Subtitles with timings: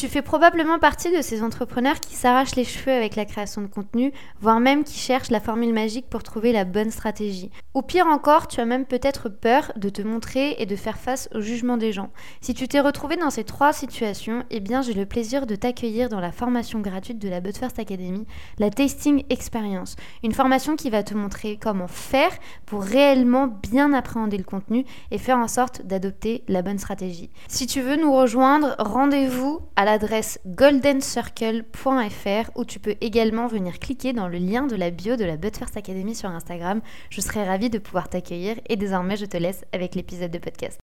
[0.00, 3.66] Tu fais probablement partie de ces entrepreneurs qui s'arrachent les cheveux avec la création de
[3.66, 7.50] contenu, voire même qui cherchent la formule magique pour trouver la bonne stratégie.
[7.74, 11.28] Ou pire encore, tu as même peut-être peur de te montrer et de faire face
[11.34, 12.08] au jugement des gens.
[12.40, 16.08] Si tu t'es retrouvé dans ces trois situations, eh bien j'ai le plaisir de t'accueillir
[16.08, 18.26] dans la formation gratuite de la But First Academy,
[18.58, 19.96] la Tasting Experience.
[20.24, 22.32] Une formation qui va te montrer comment faire
[22.64, 27.28] pour réellement bien appréhender le contenu et faire en sorte d'adopter la bonne stratégie.
[27.48, 34.12] Si tu veux nous rejoindre, rendez-vous à l'adresse goldencircle.fr où tu peux également venir cliquer
[34.12, 36.80] dans le lien de la bio de la But First Academy sur Instagram.
[37.10, 40.78] Je serai ravie de pouvoir t'accueillir et désormais je te laisse avec l'épisode de podcast.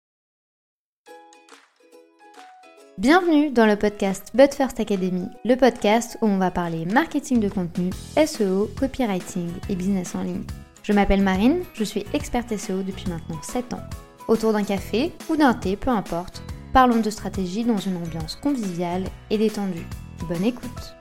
[2.96, 7.50] Bienvenue dans le podcast But First Academy, le podcast où on va parler marketing de
[7.50, 10.44] contenu, SEO, copywriting et business en ligne.
[10.82, 13.82] Je m'appelle Marine, je suis experte SEO depuis maintenant 7 ans.
[14.28, 16.42] Autour d'un café ou d'un thé, peu importe,
[16.74, 19.86] Parlons de stratégie dans une ambiance conviviale et détendue.
[20.28, 20.96] Bonne écoute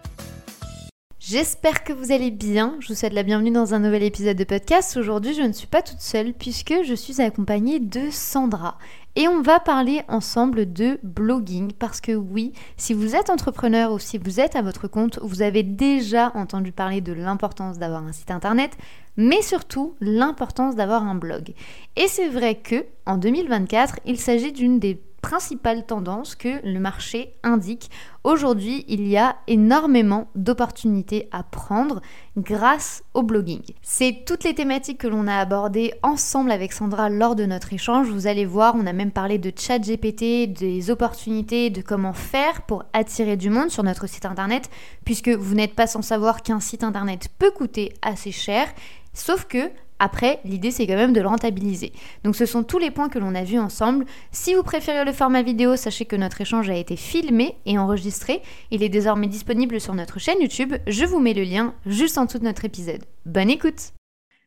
[1.17, 2.75] J'espère que vous allez bien.
[2.79, 4.95] Je vous souhaite la bienvenue dans un nouvel épisode de podcast.
[4.97, 8.77] Aujourd'hui, je ne suis pas toute seule puisque je suis accompagnée de Sandra.
[9.15, 13.97] Et on va parler ensemble de blogging parce que oui, si vous êtes entrepreneur ou
[13.97, 18.11] si vous êtes à votre compte, vous avez déjà entendu parler de l'importance d'avoir un
[18.11, 18.77] site internet,
[19.17, 21.55] mais surtout l'importance d'avoir un blog.
[21.95, 27.33] Et c'est vrai que en 2024, il s'agit d'une des principale tendance que le marché
[27.43, 27.89] indique.
[28.25, 32.01] Aujourd'hui, il y a énormément d'opportunités à prendre
[32.37, 33.61] grâce au blogging.
[33.81, 38.09] C'est toutes les thématiques que l'on a abordées ensemble avec Sandra lors de notre échange.
[38.09, 42.61] Vous allez voir, on a même parlé de chat GPT, des opportunités, de comment faire
[42.63, 44.69] pour attirer du monde sur notre site internet,
[45.05, 48.67] puisque vous n'êtes pas sans savoir qu'un site internet peut coûter assez cher.
[49.13, 49.69] Sauf que
[50.03, 51.93] après, l'idée c'est quand même de le rentabiliser.
[52.25, 54.03] Donc ce sont tous les points que l'on a vus ensemble.
[54.33, 58.41] Si vous préférez le format vidéo, sachez que notre échange a été filmé et enregistré.
[58.69, 60.73] Il est désormais disponible sur notre chaîne YouTube.
[60.87, 63.05] Je vous mets le lien juste en dessous de notre épisode.
[63.25, 63.93] Bonne écoute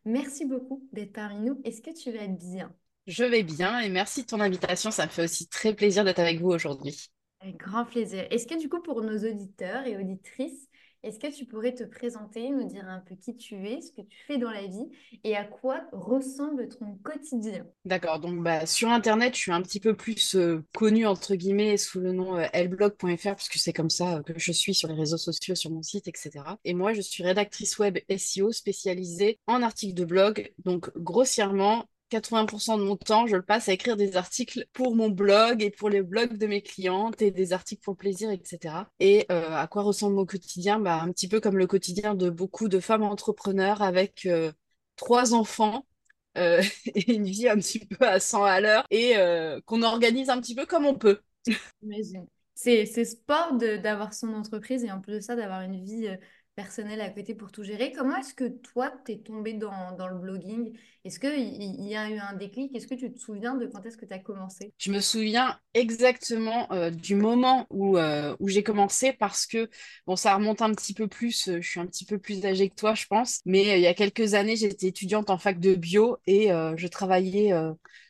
[0.05, 1.59] Merci beaucoup d'être parmi nous.
[1.65, 2.71] Est-ce que tu vas bien?
[3.06, 4.91] Je vais bien et merci de ton invitation.
[4.91, 7.09] Ça me fait aussi très plaisir d'être avec vous aujourd'hui.
[7.41, 8.27] Avec grand plaisir.
[8.31, 10.69] Est-ce que du coup pour nos auditeurs et auditrices,
[11.06, 14.03] est-ce que tu pourrais te présenter, nous dire un peu qui tu es, ce que
[14.03, 14.91] tu fais dans la vie
[15.22, 17.65] et à quoi ressemble ton quotidien?
[17.84, 21.77] D'accord, donc bah, sur Internet, je suis un petit peu plus euh, connue entre guillemets
[21.77, 24.94] sous le nom euh, lblog.fr puisque c'est comme ça euh, que je suis sur les
[24.94, 26.31] réseaux sociaux, sur mon site, etc.
[26.65, 30.53] Et moi, je suis rédactrice web SEO spécialisée en articles de blog.
[30.65, 35.09] Donc grossièrement, 80% de mon temps, je le passe à écrire des articles pour mon
[35.11, 38.89] blog et pour les blogs de mes clientes et des articles pour plaisir, etc.
[39.00, 40.78] Et euh, à quoi ressemble mon quotidien?
[40.78, 44.53] Bah, Un petit peu comme le quotidien de beaucoup de femmes entrepreneurs avec euh,
[44.97, 45.87] trois enfants
[46.39, 46.62] euh,
[46.94, 49.15] et une vie un petit peu à 100 à l'heure et
[49.67, 51.21] qu'on organise un petit peu comme on peut.
[52.55, 56.09] C'est sport d'avoir son entreprise et en plus de ça, d'avoir une vie
[56.56, 57.93] personnel à côté pour tout gérer.
[57.93, 60.72] Comment est-ce que toi, tu es tombé dans, le blogging?
[61.05, 62.75] Est-ce qu'il y, a eu un déclic?
[62.75, 64.72] Est-ce que tu te souviens de quand est-ce que tu as commencé?
[64.78, 69.69] Je me souviens exactement euh, du moment où, euh, où j'ai commencé parce que,
[70.06, 72.71] bon, ça remonte un petit peu plus, euh, je suis un petit peu plus âgée
[72.71, 75.75] que toi, je pense, mais il y a quelques années, j'étais étudiante en fac de
[75.75, 77.53] bio et je travaillais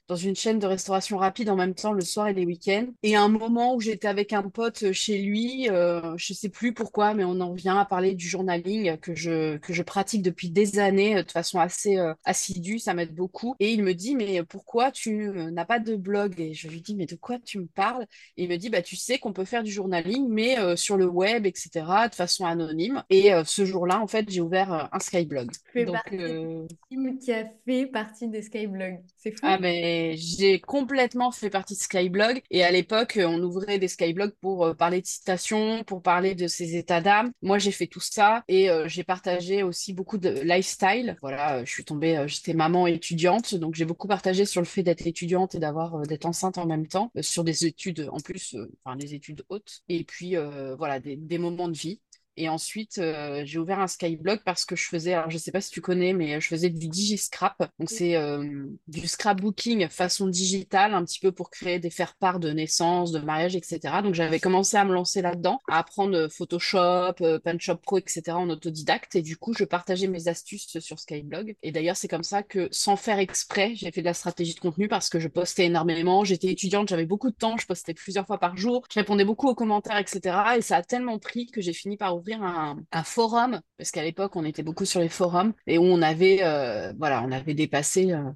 [0.09, 2.87] dans une chaîne de restauration rapide en même temps le soir et les week-ends.
[3.03, 6.73] Et à un moment où j'étais avec un pote chez lui, euh, je sais plus
[6.73, 10.51] pourquoi, mais on en vient à parler du journaling que je, que je pratique depuis
[10.51, 13.57] des années euh, de façon assez euh, assidue, ça m'aide beaucoup.
[13.59, 16.41] Et il me dit, mais pourquoi tu n'as pas de blog?
[16.41, 18.07] Et je lui dis, mais de quoi tu me parles?
[18.37, 21.07] Et il me dit, bah tu sais qu'on peut faire du journaling, mais sur le
[21.07, 21.71] web, etc.,
[22.11, 23.03] de façon anonyme.
[23.11, 25.51] Et ce jour-là, en fait, j'ai ouvert un Skyblog.
[25.75, 29.01] Donc, qui a fait partie des Skyblog.
[29.17, 29.41] C'est fou.
[29.43, 32.43] Ah, mais j'ai complètement fait partie de Skyblog.
[32.51, 36.47] Et à l'époque, on ouvrait des Skyblogs pour euh, parler de citations, pour parler de
[36.47, 37.33] ses états d'âme.
[37.43, 41.17] Moi, j'ai fait tout ça et euh, j'ai partagé aussi beaucoup de lifestyle.
[41.21, 44.83] Voilà, je suis tombée, euh, j'étais maman étudiante, donc j'ai beaucoup partagé sur le fait
[44.83, 48.97] d'être étudiante et d'avoir d'être enceinte en même temps, sur des études en plus, enfin
[48.97, 49.83] des études hautes.
[49.89, 50.37] Et puis
[50.79, 52.01] voilà, des moments de vie.
[52.37, 55.61] Et ensuite, euh, j'ai ouvert un Skyblog parce que je faisais, alors je sais pas
[55.61, 57.71] si tu connais, mais je faisais du DigiScrap.
[57.79, 62.51] Donc, c'est euh, du scrapbooking façon digitale, un petit peu pour créer des faire-part de
[62.51, 63.81] naissance, de mariage, etc.
[64.03, 68.23] Donc, j'avais commencé à me lancer là-dedans, à apprendre Photoshop, euh, Shop Pro, etc.
[68.33, 69.17] en autodidacte.
[69.17, 71.57] Et du coup, je partageais mes astuces sur Skyblog.
[71.63, 74.61] Et d'ailleurs, c'est comme ça que, sans faire exprès, j'ai fait de la stratégie de
[74.61, 76.23] contenu parce que je postais énormément.
[76.25, 78.85] J'étais étudiante, j'avais beaucoup de temps, je postais plusieurs fois par jour.
[78.93, 80.37] Je répondais beaucoup aux commentaires, etc.
[80.59, 84.37] Et ça a tellement pris que j'ai fini par ouvrir un, forum, parce qu'à l'époque,
[84.37, 88.13] on était beaucoup sur les forums, et où on avait, euh, voilà, on avait dépassé
[88.13, 88.31] euh,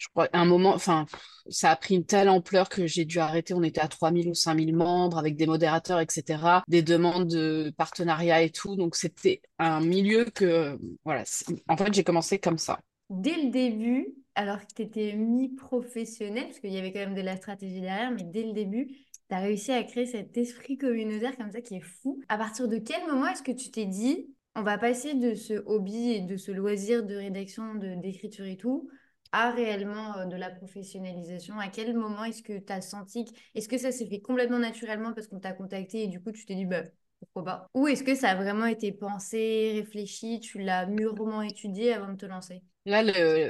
[0.00, 1.04] je crois, un moment, enfin,
[1.50, 3.52] ça a pris une telle ampleur que j'ai dû arrêter.
[3.52, 8.40] On était à 3000 ou 5000 membres avec des modérateurs, etc., des demandes de partenariat
[8.42, 8.76] et tout.
[8.76, 11.24] Donc, c'était un milieu que, voilà,
[11.68, 12.80] en fait, j'ai commencé comme ça.
[13.10, 17.20] Dès le début, alors que tu étais mi-professionnel, parce qu'il y avait quand même de
[17.20, 18.88] la stratégie derrière, mais dès le début,
[19.30, 22.20] tu réussi à créer cet esprit communautaire comme ça qui est fou.
[22.28, 25.54] À partir de quel moment est-ce que tu t'es dit, on va passer de ce
[25.66, 28.90] hobby et de ce loisir de rédaction, d'écriture et tout,
[29.32, 31.58] à réellement euh, de la professionnalisation?
[31.58, 33.24] À quel moment est-ce que tu as senti
[33.54, 36.44] Est-ce que ça s'est fait complètement naturellement parce qu'on t'a contacté et du coup tu
[36.44, 36.82] t'es dit bah,
[37.20, 37.66] pourquoi pas?
[37.74, 42.16] Ou est-ce que ça a vraiment été pensé, réfléchi, tu l'as mûrement étudié avant de
[42.16, 42.62] te lancer?
[42.86, 43.02] Là,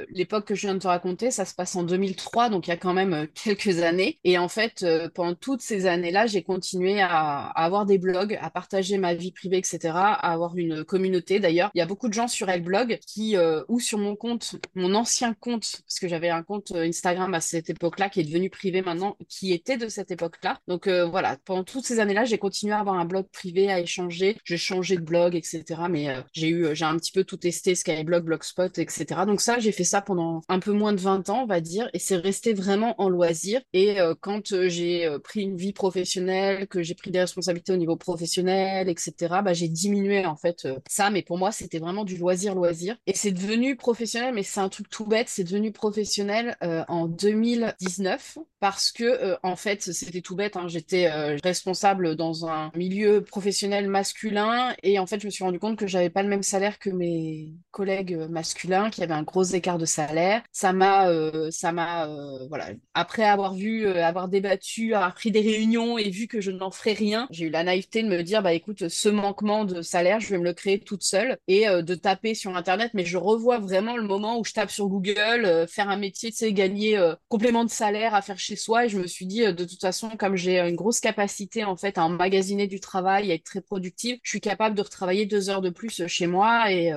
[0.09, 2.73] l'époque que je viens de te raconter, ça se passe en 2003, donc il y
[2.73, 4.19] a quand même euh, quelques années.
[4.25, 8.49] Et en fait, euh, pendant toutes ces années-là, j'ai continué à, avoir des blogs, à
[8.49, 11.39] partager ma vie privée, etc., à avoir une communauté.
[11.39, 14.57] D'ailleurs, il y a beaucoup de gens sur Elblog qui, euh, ou sur mon compte,
[14.75, 18.49] mon ancien compte, parce que j'avais un compte Instagram à cette époque-là, qui est devenu
[18.49, 20.59] privé maintenant, qui était de cette époque-là.
[20.67, 24.37] Donc voilà, pendant toutes ces années-là, j'ai continué à avoir un blog privé, à échanger.
[24.43, 25.63] J'ai changé de blog, etc.
[25.89, 29.20] Mais j'ai eu, j'ai un petit peu tout testé, Skyblog, Blogspot, etc.
[29.25, 31.89] Donc ça, j'ai fait ça pendant un peu moins de 20 ans, on va dire,
[31.93, 33.61] et c'est resté vraiment en loisir.
[33.73, 37.73] Et euh, quand euh, j'ai euh, pris une vie professionnelle, que j'ai pris des responsabilités
[37.73, 39.13] au niveau professionnel, etc.,
[39.43, 42.97] bah, j'ai diminué en fait ça, mais pour moi, c'était vraiment du loisir-loisir.
[43.07, 46.57] Et c'est devenu professionnel, mais c'est un truc tout bête, c'est devenu professionnel
[46.87, 51.09] en 2019 parce que en fait, c'était tout bête, hein, j'étais
[51.43, 55.87] responsable dans un milieu professionnel masculin et en fait, je me suis rendu compte que
[55.87, 59.85] j'avais pas le même salaire que mes collègues masculins qui avaient un gros écart de
[59.85, 60.43] salaire.
[60.51, 62.69] Ça m'a, euh, ça m'a, euh, voilà.
[62.93, 66.71] Après avoir vu, euh, avoir débattu, avoir pris des réunions et vu que je n'en
[66.71, 70.19] ferais rien, j'ai eu la naïveté de me dire, bah écoute, ce manquement de salaire,
[70.19, 72.91] je vais me le créer toute seule et de taper sur Internet.
[72.93, 76.51] Mais je revois vraiment le moment où je tape sur Google, faire un métier, tu
[76.51, 76.99] gagner
[77.29, 78.85] complément de salaire à faire chez soi.
[78.85, 81.97] Et je me suis dit, de toute façon, comme j'ai une grosse capacité en fait
[81.97, 85.61] à emmagasiner du travail, à être très productive, je suis capable de retravailler deux heures
[85.61, 86.91] de plus chez moi et,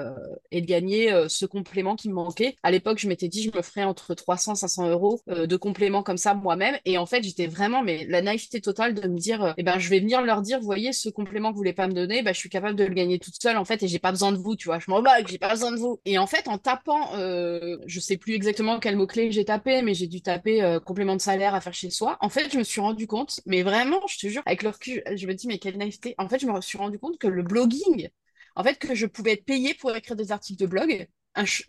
[0.50, 2.56] et de gagner ce complément qui me manquait.
[2.62, 5.56] À l'époque, je m'étais dit, je me ferais entre 300 et 500 euros euh, de
[5.56, 6.76] compléments comme ça moi-même.
[6.84, 9.78] Et en fait, j'étais vraiment, mais la naïveté totale de me dire, euh, eh ben,
[9.78, 12.22] je vais venir leur dire, vous voyez, ce complément que vous voulez pas me donner,
[12.22, 14.32] bah, je suis capable de le gagner toute seule, en fait, et j'ai pas besoin
[14.32, 14.78] de vous, tu vois.
[14.78, 16.00] Je m'en bats, j'ai pas besoin de vous.
[16.04, 19.94] Et en fait, en tapant, euh, je sais plus exactement quel mot-clé j'ai tapé, mais
[19.94, 22.17] j'ai dû taper euh, complément de salaire à faire chez soi.
[22.20, 25.02] En fait, je me suis rendu compte, mais vraiment, je te jure, avec le recul,
[25.14, 26.14] je me dis, mais quelle naïveté.
[26.17, 28.08] En fait, je me suis rendu compte que le blogging,
[28.56, 31.08] en fait, que je pouvais être payée pour écrire des articles de blog,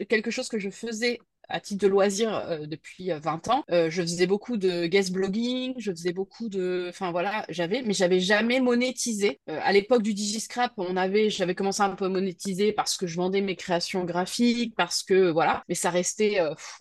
[0.07, 1.19] quelque chose que je faisais
[1.49, 3.63] à titre de loisir euh, depuis 20 euh, ans.
[3.71, 7.93] Euh, je faisais beaucoup de guest blogging, je faisais beaucoup de, enfin voilà, j'avais, mais
[7.93, 9.39] j'avais jamais monétisé.
[9.47, 13.41] à l'époque du Digiscrap, on avait, j'avais commencé un peu monétiser parce que je vendais
[13.41, 16.39] mes créations graphiques, parce que voilà, mais ça restait,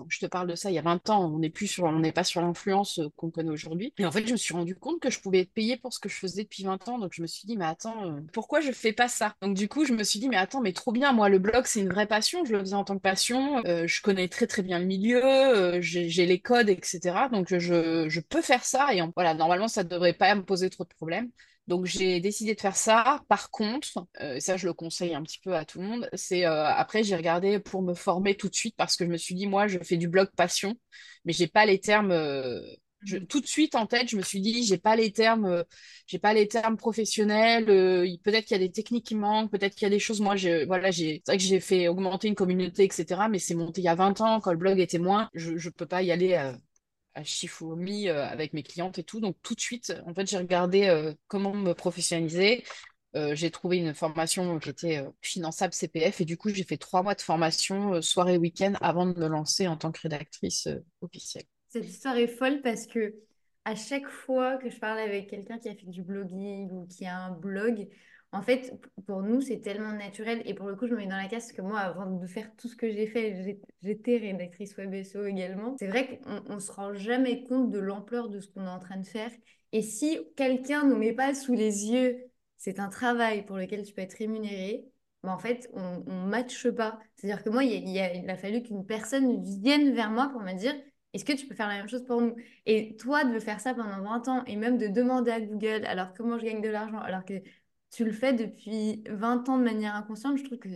[0.08, 1.99] je te parle de ça il y a 20 ans, on n'est plus sur, on
[1.99, 3.93] n'est pas sur l'influence qu'on connaît aujourd'hui.
[3.99, 5.99] Et en fait, je me suis rendu compte que je pouvais être payée pour ce
[5.99, 8.72] que je faisais depuis 20 ans, donc je me suis dit, mais attends, pourquoi je
[8.72, 9.34] fais pas ça?
[9.43, 11.64] Donc du coup, je me suis dit, mais attends, mais trop bien, moi le blog
[11.66, 14.53] c'est une vraie passion, je le faisais en tant que passion, je connais très très
[14.62, 17.28] bien le milieu, euh, j'ai les codes, etc.
[17.30, 20.84] Donc je, peux faire ça et voilà, normalement ça ne devrait pas me poser trop
[20.84, 21.30] de problèmes.
[21.66, 23.22] Donc j'ai décidé de faire ça.
[23.28, 26.46] Par contre, euh, ça je le conseille un petit peu à tout le monde, c'est
[26.46, 29.34] euh, après j'ai regardé pour me former tout de suite parce que je me suis
[29.34, 30.74] dit moi je fais du blog passion,
[31.24, 32.12] mais j'ai pas les termes
[33.28, 35.62] tout de suite en tête, je me suis dit, j'ai pas les termes, euh,
[36.06, 37.68] j'ai pas les termes professionnels.
[37.70, 40.20] Euh, peut-être qu'il y a des techniques qui manquent, peut-être qu'il y a des choses.
[40.20, 40.34] Moi,
[40.66, 43.28] voilà, j'ai, c'est vrai que j'ai fait augmenter une communauté, etc.
[43.28, 45.30] Mais c'est monté il y a 20 ans quand le blog était moins.
[45.34, 46.56] Je, je peux pas y aller à,
[47.14, 49.20] à euh, avec mes clientes et tout.
[49.20, 52.64] Donc tout de suite, en fait, j'ai regardé comment me professionnaliser.
[53.32, 57.14] j'ai trouvé une formation qui était finançable CPF et du coup, j'ai fait trois mois
[57.14, 60.68] de formation soirée week-end avant de me lancer en tant que rédactrice
[61.00, 61.44] officielle.
[61.75, 63.16] Cette histoire est folle parce que
[63.64, 67.04] à chaque fois que je parle avec quelqu'un qui a fait du blogging ou qui
[67.04, 67.88] a un blog,
[68.31, 68.73] en fait,
[69.09, 70.40] pour nous, c'est tellement naturel.
[70.45, 72.54] Et pour le coup, je me mets dans la case que moi, avant de faire
[72.54, 75.75] tout ce que j'ai fait, j'étais rédactrice web SEO également.
[75.81, 78.78] C'est vrai qu'on ne se rend jamais compte de l'ampleur de ce qu'on est en
[78.78, 79.33] train de faire.
[79.73, 82.23] Et si quelqu'un ne met pas sous les yeux,
[82.57, 84.85] c'est un travail pour lequel tu peux être rémunéré,
[85.25, 87.00] ben en fait, on ne matche pas.
[87.16, 90.52] C'est-à-dire que moi, il, a, il a fallu qu'une personne vienne vers moi pour me
[90.52, 90.75] dire
[91.14, 92.37] est-ce que tu peux faire la même chose pour nous?
[92.66, 96.12] Et toi, de faire ça pendant 20 ans et même de demander à Google, alors
[96.14, 97.35] comment je gagne de l'argent, alors que
[97.90, 100.68] tu le fais depuis 20 ans de manière inconsciente, je trouve que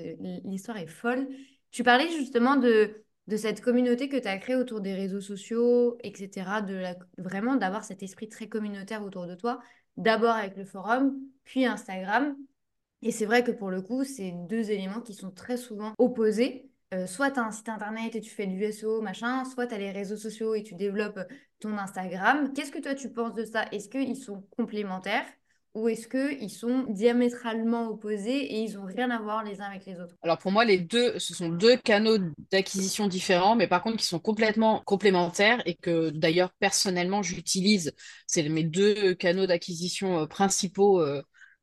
[0.49, 1.29] l'histoire est folle.
[1.73, 5.99] Tu parlais justement de, de cette communauté que tu as créée autour des réseaux sociaux,
[6.05, 6.85] etc., de
[7.19, 9.61] vraiment d'avoir cet esprit très communautaire autour de toi,
[9.97, 12.37] d'abord avec le forum, puis Instagram.
[13.03, 16.71] Et c'est vrai que pour le coup, c'est deux éléments qui sont très souvent opposés.
[17.07, 19.79] Soit tu as un site internet et tu fais du SEO, machin, soit tu as
[19.79, 21.21] les réseaux sociaux et tu développes
[21.61, 22.53] ton Instagram.
[22.55, 23.67] Qu'est-ce que toi tu penses de ça?
[23.73, 25.27] Est-ce qu'ils sont complémentaires
[25.75, 29.87] ou est-ce qu'ils sont diamétralement opposés et ils n'ont rien à voir les uns avec
[29.87, 30.15] les autres?
[30.23, 32.19] Alors pour moi, les deux, ce sont deux canaux
[32.51, 37.95] d'acquisition différents, mais par contre qui sont complètement complémentaires et que d'ailleurs personnellement j'utilise.
[38.27, 41.23] C'est mes deux canaux d'acquisition euh, principaux euh,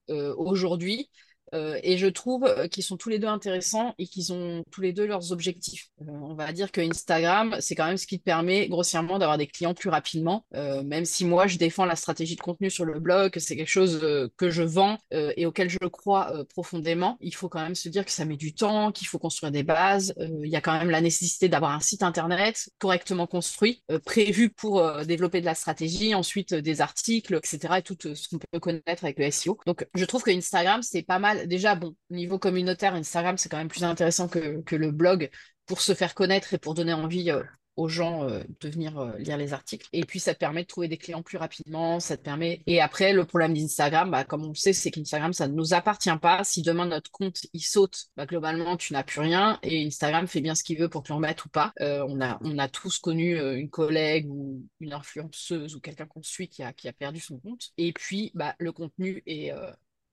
[0.09, 1.09] euh, aujourd'hui.
[1.55, 4.81] Euh, et je trouve euh, qu'ils sont tous les deux intéressants et qu'ils ont tous
[4.81, 5.87] les deux leurs objectifs.
[6.01, 9.37] Euh, on va dire que Instagram, c'est quand même ce qui te permet grossièrement d'avoir
[9.37, 12.99] des clients plus rapidement, même si moi je défends la stratégie de contenu sur le
[12.99, 13.99] blog, c'est quelque chose
[14.37, 17.17] que je vends et auquel je crois profondément.
[17.21, 19.63] Il faut quand même se dire que ça met du temps, qu'il faut construire des
[19.63, 20.13] bases.
[20.19, 24.83] Il y a quand même la nécessité d'avoir un site internet correctement construit, prévu pour
[25.05, 27.75] développer de la stratégie, ensuite des articles, etc.
[27.77, 29.57] et tout ce qu'on peut connaître avec le SEO.
[29.65, 33.57] Donc je trouve que Instagram, c'est pas mal déjà, bon, niveau communautaire, Instagram, c'est quand
[33.57, 35.29] même plus intéressant que, le blog
[35.65, 37.43] pour se faire connaître et pour donner envie euh,
[37.75, 39.87] aux gens euh, de venir euh, lire les articles.
[39.93, 41.99] Et puis, ça te permet de trouver des clients plus rapidement.
[41.99, 42.61] Ça te permet.
[42.67, 45.73] Et après, le problème d'Instagram, bah, comme on le sait, c'est qu'Instagram, ça ne nous
[45.73, 46.43] appartient pas.
[46.43, 49.59] Si demain notre compte il saute, bah, globalement, tu n'as plus rien.
[49.63, 51.73] Et Instagram fait bien ce qu'il veut pour te le remettre ou pas.
[51.79, 56.73] on, a, tous connu une collègue ou une influenceuse ou quelqu'un qu'on suit qui a,
[56.73, 57.71] qui a perdu son compte.
[57.77, 59.51] Et puis, bah, le contenu est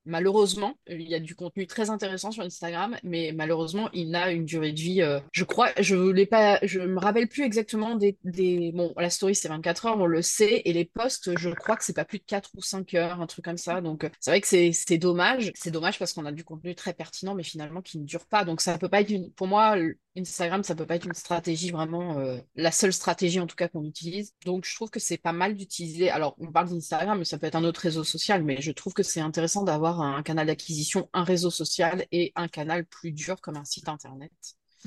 [0.04, 4.44] Malheureusement, il y a du contenu très intéressant sur Instagram, mais malheureusement, il a une
[4.44, 5.02] durée de vie.
[5.02, 8.72] Euh, je crois, je voulais pas, je me rappelle plus exactement des.
[8.74, 11.84] Bon, la story c'est 24 heures, on le sait, et les posts, je crois que
[11.84, 13.80] c'est pas plus de 4 ou 5 heures, un truc comme ça.
[13.80, 15.52] Donc, c'est vrai que c'est dommage.
[15.54, 18.44] C'est dommage parce qu'on a du contenu très pertinent, mais finalement qui ne dure pas.
[18.44, 19.30] Donc, ça peut pas être une...
[19.32, 19.76] Pour moi,
[20.16, 23.68] Instagram, ça peut pas être une stratégie vraiment, euh, la seule stratégie en tout cas
[23.68, 24.34] qu'on utilise.
[24.44, 26.10] Donc je trouve que c'est pas mal d'utiliser.
[26.10, 28.92] Alors on parle d'Instagram, mais ça peut être un autre réseau social, mais je trouve
[28.92, 33.40] que c'est intéressant d'avoir un canal d'acquisition, un réseau social et un canal plus dur
[33.40, 34.32] comme un site internet.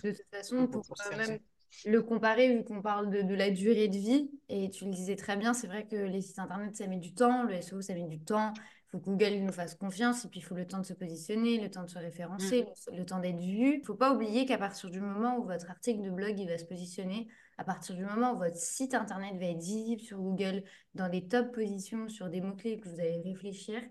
[0.03, 0.83] De toute façon, pour,
[1.17, 1.39] même
[1.85, 5.15] le comparer, vu qu'on parle de, de, la durée de vie, et tu le disais
[5.15, 7.93] très bien, c'est vrai que les sites internet ça met du temps, le SEO ça
[7.93, 8.53] met du temps,
[8.88, 11.59] faut que Google nous fasse confiance et puis il faut le temps de se positionner,
[11.59, 12.97] le temps de se référencer, mm.
[12.97, 13.74] le, temps d'être vu.
[13.74, 16.47] Il ne faut pas oublier qu'à partir du moment où votre article de blog il
[16.47, 20.17] va se positionner, à partir du moment où votre site internet va être visible sur
[20.19, 23.81] Google dans des top positions sur des mots-clés que vous allez réfléchir,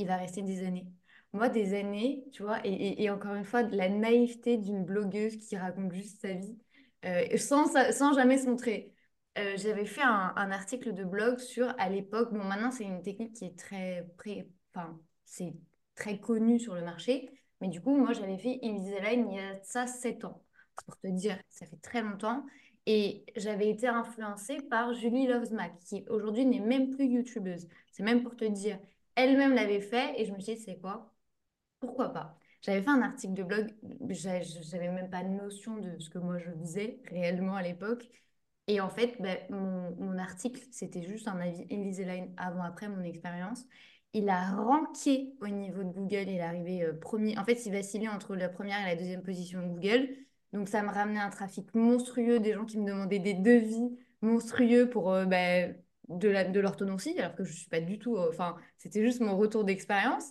[0.00, 0.86] il va rester des années.
[1.32, 5.56] Moi, des années, tu vois, et, encore une fois, de la naïveté d'une blogueuse qui
[5.56, 6.58] raconte juste sa vie,
[7.04, 8.92] euh, sans, sans jamais se montrer.
[9.38, 13.34] Euh, j'avais fait un, article de blog sur, à l'époque, bon, maintenant c'est une technique
[13.34, 14.04] qui est très,
[14.74, 15.54] enfin, c'est
[15.94, 17.30] très connue sur le marché,
[17.60, 20.42] mais du coup, moi j'avais fait Invisalign il y a ça 7 ans.
[20.78, 22.44] C'est pour te dire, ça fait très longtemps.
[22.86, 27.68] Et j'avais été influencée par Julie Loves Mac, qui aujourd'hui n'est même plus youtubeuse.
[27.92, 28.78] C'est même pour te dire,
[29.16, 31.14] elle-même l'avait fait et je me suis dit, c'est quoi?
[31.80, 32.38] Pourquoi pas?
[32.62, 33.74] J'avais fait un article de blog,
[34.10, 38.08] j'avais même pas de notion de ce que moi je faisais réellement à l'époque.
[38.66, 43.64] Et en fait, ben, mon, article, c'était juste un avis Invisalign avant-après mon expérience.
[44.12, 46.28] Il a ranké au niveau de Google.
[46.28, 47.38] Il est arrivé euh, premier.
[47.38, 50.08] En fait, il vacillait entre la première et la deuxième position de Google.
[50.52, 54.88] Donc, ça me ramenait un trafic monstrueux, des gens qui me demandaient des devis monstrueux
[54.88, 55.76] pour euh, ben,
[56.18, 58.16] de l'orthodontie, alors que je ne suis pas du tout.
[58.16, 60.24] Euh, enfin, c'était juste mon retour d'expérience.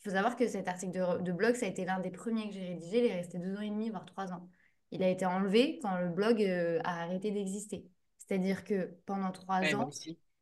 [0.00, 2.48] Il faut savoir que cet article de, de blog, ça a été l'un des premiers
[2.48, 2.98] que j'ai rédigé.
[2.98, 4.48] Il est resté deux ans et demi, voire trois ans
[4.92, 7.84] il a été enlevé quand le blog euh, a arrêté d'exister.
[8.18, 9.88] C'est-à-dire que pendant trois ans,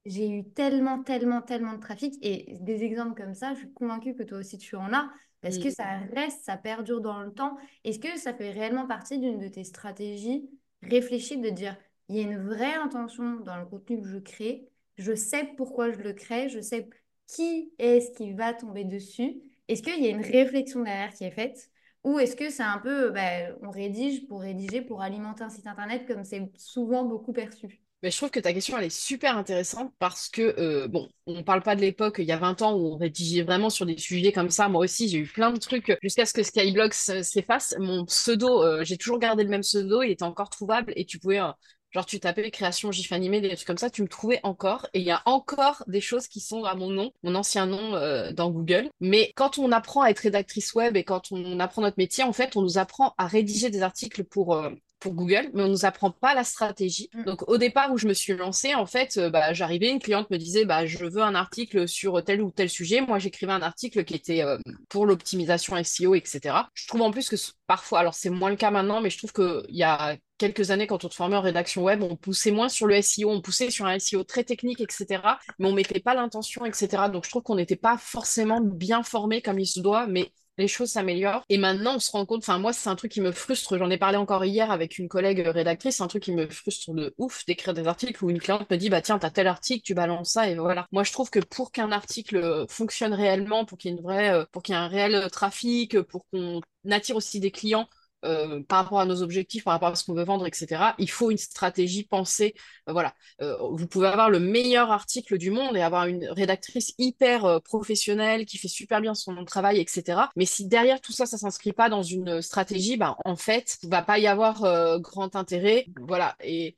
[0.04, 2.14] j'ai eu tellement, tellement, tellement de trafic.
[2.20, 5.08] Et des exemples comme ça, je suis convaincue que toi aussi tu en as,
[5.40, 7.56] parce que ça reste, ça perdure dans le temps.
[7.84, 10.50] Est-ce que ça fait réellement partie d'une de tes stratégies
[10.82, 11.76] réfléchies de dire,
[12.08, 14.68] il y a une vraie intention dans le contenu que je crée,
[15.00, 16.88] je sais pourquoi je le crée, je sais
[17.26, 19.40] qui est-ce qui va tomber dessus.
[19.68, 21.70] Est-ce qu'il y a une réflexion derrière qui est faite?
[22.02, 25.66] Ou est-ce que c'est un peu, bah, on rédige pour rédiger, pour alimenter un site
[25.66, 27.80] internet comme c'est souvent beaucoup perçu?
[28.02, 31.34] Mais je trouve que ta question, elle est super intéressante parce que, euh, bon, on
[31.34, 33.84] ne parle pas de l'époque, il y a 20 ans, où on rédigeait vraiment sur
[33.84, 34.70] des sujets comme ça.
[34.70, 37.74] Moi aussi, j'ai eu plein de trucs jusqu'à ce que Skyblog s'efface.
[37.78, 41.18] Mon pseudo, euh, j'ai toujours gardé le même pseudo, il était encore trouvable et tu
[41.18, 41.50] pouvais euh,
[41.90, 44.86] Genre, tu tapais création GIF animé, des trucs comme ça, tu me trouvais encore.
[44.94, 47.96] Et il y a encore des choses qui sont à mon nom, mon ancien nom
[47.96, 48.90] euh, dans Google.
[49.00, 52.32] Mais quand on apprend à être rédactrice web et quand on apprend notre métier, en
[52.32, 54.70] fait, on nous apprend à rédiger des articles pour, euh,
[55.00, 57.10] pour Google, mais on nous apprend pas la stratégie.
[57.12, 57.24] Mm.
[57.24, 60.30] Donc, au départ où je me suis lancée, en fait, euh, bah, j'arrivais, une cliente
[60.30, 63.00] me disait, bah, je veux un article sur tel ou tel sujet.
[63.00, 64.44] Moi, j'écrivais un article qui était
[64.88, 66.54] pour l'optimisation SEO, etc.
[66.74, 69.32] Je trouve en plus que parfois, alors c'est moins le cas maintenant, mais je trouve
[69.32, 72.70] qu'il y a quelques années, quand on te formait en rédaction web, on poussait moins
[72.70, 75.22] sur le SEO, on poussait sur un SEO très technique, etc.
[75.58, 77.10] Mais on mettait pas l'intention, etc.
[77.12, 80.68] Donc je trouve qu'on n'était pas forcément bien formé comme il se doit, mais les
[80.68, 81.44] choses s'améliorent.
[81.48, 83.76] Et maintenant, on se rend compte, enfin, moi, c'est un truc qui me frustre.
[83.78, 85.96] J'en ai parlé encore hier avec une collègue rédactrice.
[85.96, 88.76] C'est un truc qui me frustre de ouf d'écrire des articles où une cliente me
[88.76, 90.86] dit, bah tiens, t'as tel article, tu balances ça, et voilà.
[90.92, 94.88] Moi, je trouve que pour qu'un article fonctionne réellement, euh, pour qu'il y ait un
[94.88, 97.88] réel trafic, pour qu'on attire aussi des clients,
[98.24, 100.94] euh, par rapport à nos objectifs, par rapport à ce qu'on veut vendre, etc.
[100.98, 102.54] Il faut une stratégie pensée.
[102.88, 106.94] Euh, voilà, euh, vous pouvez avoir le meilleur article du monde et avoir une rédactrice
[106.98, 110.22] hyper professionnelle qui fait super bien son travail, etc.
[110.36, 113.88] Mais si derrière tout ça, ça s'inscrit pas dans une stratégie, bah, en fait, il
[113.88, 115.86] va pas y avoir grand intérêt.
[116.00, 116.76] Voilà, et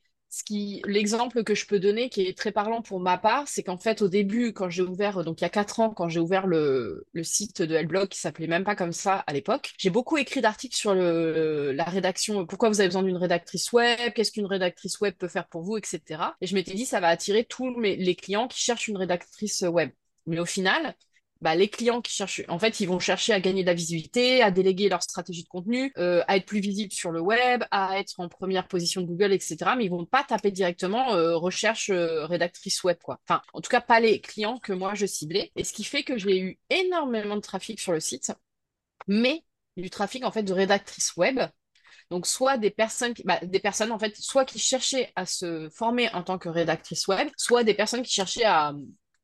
[0.86, 4.02] l'exemple que je peux donner, qui est très parlant pour ma part, c'est qu'en fait,
[4.02, 7.06] au début, quand j'ai ouvert, donc il y a quatre ans, quand j'ai ouvert le,
[7.22, 10.76] site de Hellblog, qui s'appelait même pas comme ça à l'époque, j'ai beaucoup écrit d'articles
[10.76, 15.28] sur la rédaction, pourquoi vous avez besoin d'une rédactrice web, qu'est-ce qu'une rédactrice web peut
[15.28, 16.00] faire pour vous, etc.
[16.40, 19.90] Et je m'étais dit, ça va attirer tous les clients qui cherchent une rédactrice web.
[20.26, 20.94] Mais au final,
[21.42, 24.42] bah, les clients qui cherchent, en fait, ils vont chercher à gagner de la visibilité,
[24.42, 27.98] à déléguer leur stratégie de contenu, euh, à être plus visible sur le web, à
[27.98, 29.56] être en première position de Google, etc.
[29.76, 33.18] Mais ils vont pas taper directement euh, recherche euh, rédactrice web, quoi.
[33.28, 35.50] Enfin, en tout cas, pas les clients que moi je ciblais.
[35.56, 38.32] Et ce qui fait que j'ai eu énormément de trafic sur le site,
[39.08, 39.42] mais
[39.76, 41.40] du trafic en fait de rédactrice web.
[42.10, 46.08] Donc, soit des personnes, bah, des personnes en fait, soit qui cherchaient à se former
[46.14, 48.74] en tant que rédactrice web, soit des personnes qui cherchaient à,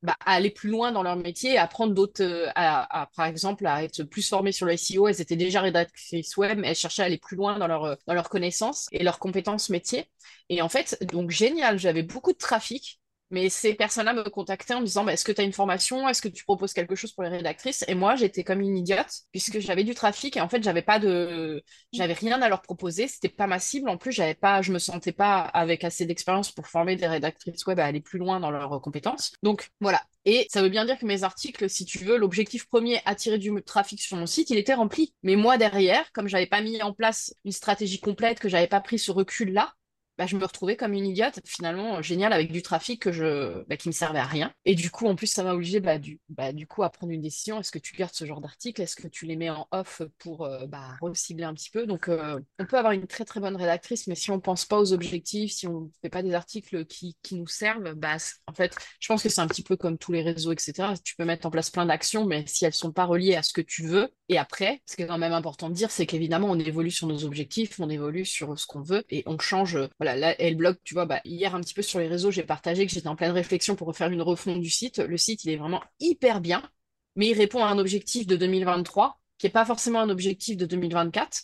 [0.02, 3.66] bah, à aller plus loin dans leur métier, à apprendre d'autres, euh, à, par exemple,
[3.66, 5.08] à être plus formées sur le SEO.
[5.08, 8.28] Elles étaient déjà rédactrices web, elles cherchaient à aller plus loin dans euh, dans leurs
[8.28, 10.08] connaissances et leurs compétences métiers.
[10.48, 13.00] Et en fait, donc génial, j'avais beaucoup de trafic
[13.30, 16.08] mais ces personnes-là me contactaient en me disant bah, Est-ce que tu as une formation?
[16.08, 17.84] Est-ce que tu proposes quelque chose pour les rédactrices?
[17.88, 20.98] Et moi, j'étais comme une idiote, puisque j'avais du trafic et en fait, j'avais pas
[20.98, 21.62] de.
[21.92, 23.08] J'avais rien à leur proposer.
[23.08, 23.88] C'était pas ma cible.
[23.88, 24.62] En plus, j'avais pas...
[24.62, 28.18] je me sentais pas avec assez d'expérience pour former des rédactrices web à aller plus
[28.18, 29.32] loin dans leurs compétences.
[29.42, 30.02] Donc voilà.
[30.24, 33.50] Et ça veut bien dire que mes articles, si tu veux, l'objectif premier, attirer du
[33.62, 35.14] trafic sur mon site, il était rempli.
[35.22, 38.80] Mais moi, derrière, comme j'avais pas mis en place une stratégie complète, que j'avais pas
[38.80, 39.72] pris ce recul-là,
[40.18, 43.76] bah, je me retrouvais comme une idiote, finalement, génial, avec du trafic que je, bah,
[43.76, 44.52] qui me servait à rien.
[44.64, 47.12] Et du coup, en plus, ça m'a obligé bah, du, bah, du coup, à prendre
[47.12, 47.60] une décision.
[47.60, 48.82] Est-ce que tu gardes ce genre d'article?
[48.82, 51.86] Est-ce que tu les mets en off pour euh, bah, un petit peu?
[51.86, 54.78] Donc, euh, on peut avoir une très très bonne rédactrice, mais si on pense pas
[54.78, 58.76] aux objectifs, si on fait pas des articles qui, qui nous servent, bah, en fait,
[59.00, 60.94] je pense que c'est un petit peu comme tous les réseaux, etc.
[61.04, 63.52] Tu peux mettre en place plein d'actions, mais si elles sont pas reliées à ce
[63.52, 66.48] que tu veux, et après, ce qui est quand même important de dire, c'est qu'évidemment,
[66.50, 70.07] on évolue sur nos objectifs, on évolue sur ce qu'on veut, et on change, voilà,
[70.16, 72.86] là, elle blog, tu vois, bah, hier un petit peu sur les réseaux, j'ai partagé
[72.86, 74.98] que j'étais en pleine réflexion pour refaire une refonte du site.
[74.98, 76.62] Le site, il est vraiment hyper bien,
[77.16, 80.66] mais il répond à un objectif de 2023 qui n'est pas forcément un objectif de
[80.66, 81.42] 2024.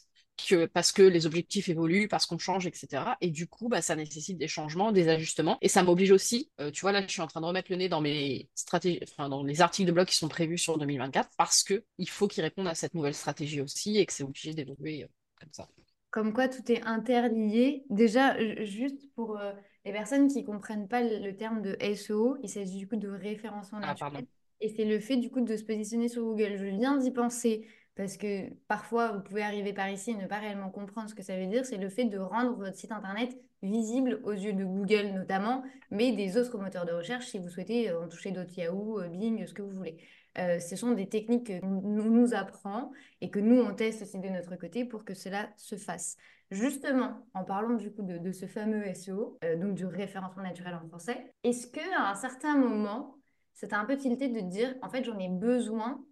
[0.49, 3.05] Que, parce que les objectifs évoluent, parce qu'on change, etc.
[3.21, 5.59] Et du coup, bah, ça nécessite des changements, des ajustements.
[5.63, 7.77] Et ça m'oblige aussi, euh, tu vois, là, je suis en train de remettre le
[7.77, 11.31] nez dans mes stratégies, enfin, dans les articles de blog qui sont prévus sur 2024,
[11.39, 14.55] parce que il faut qu'ils répondent à cette nouvelle stratégie aussi et que c'est obligé
[14.55, 15.69] d'évoluer euh, comme ça
[16.15, 17.85] comme quoi tout est interlié.
[17.91, 19.51] Déjà, juste pour euh,
[19.85, 23.09] les personnes qui ne comprennent pas le, terme de SEO, il s'agit du coup de
[23.09, 24.25] référencement ah, naturel.
[24.61, 26.55] et c'est le fait du coup de se positionner sur Google.
[26.57, 30.39] Je viens d'y penser parce que parfois vous pouvez arriver par ici et ne pas
[30.39, 31.67] réellement comprendre ce que ça veut dire.
[31.67, 36.13] C'est le fait de rendre votre site internet visible aux yeux de Google notamment, mais
[36.13, 39.53] des autres moteurs de recherche si vous souhaitez en toucher d'autres Yahoo, euh, Bing, ce
[39.53, 39.97] que vous voulez.
[40.39, 44.19] Euh, ce sont des techniques que nous, nous apprend et que nous, on teste aussi
[44.19, 46.17] de notre côté pour que cela se fasse.
[46.51, 50.87] Justement, en parlant du coup de, ce fameux SEO, euh, donc du référencement naturel en
[50.89, 53.17] français, est-ce qu'à un certain moment,
[53.55, 56.05] c'était un peu tilté de dire, en fait, j'en ai besoin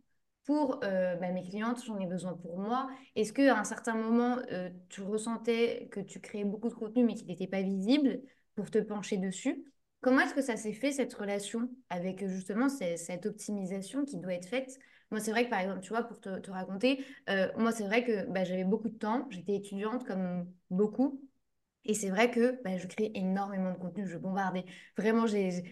[0.44, 2.88] pour euh, bah, mes clientes, j'en ai besoin pour moi?
[3.16, 4.38] Est-ce qu'à un certain moment,
[4.88, 8.20] tu ressentais que tu créais beaucoup de contenu mais qu'il n'était pas visible
[8.54, 9.64] pour te pencher dessus?
[10.02, 14.48] Comment est-ce que ça s'est fait, cette relation avec justement cette optimisation qui doit être
[14.48, 14.78] faite?
[15.12, 18.04] Moi, c'est vrai que par exemple, tu vois, pour te, raconter, euh, moi, c'est vrai
[18.04, 21.22] que bah, j'avais beaucoup de temps, j'étais étudiante comme beaucoup.
[21.84, 24.64] Et c'est vrai que bah, je créais énormément de contenu, je bombardais.
[24.96, 25.26] Vraiment,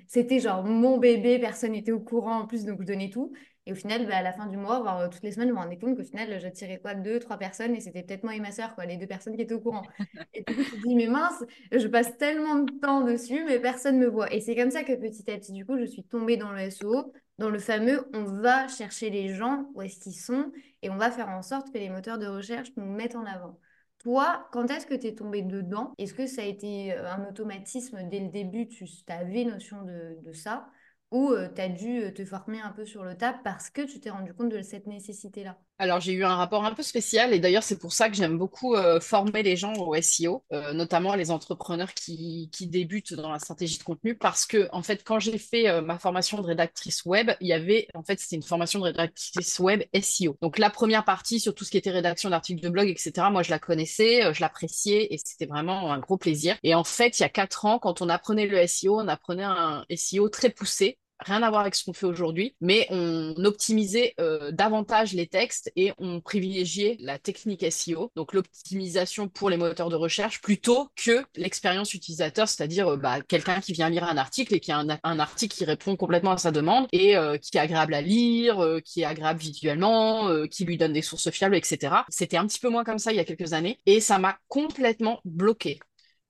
[0.09, 3.33] c'était genre mon bébé, personne n'était au courant en plus, donc je donnais tout.
[3.66, 5.55] Et au final, bah, à la fin du mois, voire euh, toutes les semaines, je
[5.55, 8.40] me rendais compte qu'au final, j'attirais quoi Deux, trois personnes et c'était peut-être moi et
[8.40, 9.83] ma soeur, quoi, les deux personnes qui étaient au courant.
[10.35, 11.42] Et du coup, je me dis, mais mince,
[11.73, 14.33] je passe tellement de temps dessus, mais personne ne me voit.
[14.33, 16.59] Et c'est comme ça que petit à petit, du coup, je suis tombée dans le
[16.61, 20.96] SEO, dans le fameux on va chercher les gens où est-ce qu'ils sont et on
[20.96, 23.59] va faire en sorte que les moteurs de recherche nous mettent en avant.
[23.99, 25.92] Toi, quand est-ce que tu es tombée dedans?
[25.99, 28.66] Est-ce que ça a été euh, un automatisme dès le début?
[28.68, 30.70] Tu avais notion de, de ça?
[31.11, 34.11] Ou tu as dû te former un peu sur le tas parce que tu t'es
[34.11, 35.57] rendu compte de cette nécessité-là?
[35.79, 38.37] Alors, j'ai eu un rapport un peu spécial et d'ailleurs, c'est pour ça que j'aime
[38.37, 40.44] beaucoup former les gens au SEO,
[40.75, 45.03] notamment les entrepreneurs qui, qui, débutent dans la stratégie de contenu parce que, en fait,
[45.03, 48.42] quand j'ai fait ma formation de rédactrice web, il y avait, en fait, c'était une
[48.42, 50.37] formation de rédactrice web SEO.
[50.42, 53.42] Donc, la première partie sur tout ce qui était rédaction d'articles de blog, etc., moi,
[53.42, 56.57] je la connaissais, je l'appréciais et c'était vraiment un gros plaisir.
[56.62, 59.44] Et en fait, il y a quatre ans, quand on apprenait le SEO, on apprenait
[59.44, 64.14] un SEO très poussé rien à voir avec ce qu'on fait aujourd'hui, mais on optimisait
[64.20, 69.88] euh, davantage les textes et on privilégiait la technique SEO, donc l'optimisation pour les moteurs
[69.88, 74.54] de recherche, plutôt que l'expérience utilisateur, c'est-à-dire euh, bah, quelqu'un qui vient lire un article
[74.54, 77.61] et qui a un, article qui répond complètement à sa demande et euh, qui est
[77.61, 81.94] agréable à lire, qui est agréable visuellement, qui lui donne des sources fiables, etc.
[82.09, 84.38] C'était un petit peu moins comme ça il y a quelques années et ça m'a
[84.48, 85.78] complètement bloqué.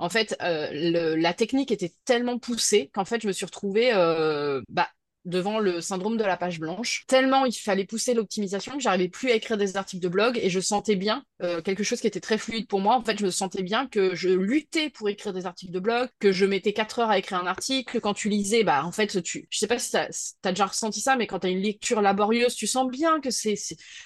[0.01, 4.63] En fait, euh, la technique était tellement poussée qu'en fait, je me suis retrouvée euh,
[4.71, 4.89] bah,
[5.24, 7.04] devant le syndrome de la page blanche.
[7.06, 10.50] Tellement il fallait pousser l'optimisation que j'arrivais plus à écrire des articles de blog et
[10.50, 12.96] je sentais bien euh, quelque chose qui était très fluide pour moi.
[12.96, 16.09] En fait, je me sentais bien que je luttais pour écrire des articles de blog,
[16.18, 18.00] que je mettais 4 heures à écrire un article.
[18.00, 21.00] Quand tu lisais, bah en fait, tu, je sais pas si tu as, déjà ressenti
[21.00, 23.56] ça, mais quand tu as une lecture laborieuse, tu sens bien que c'est,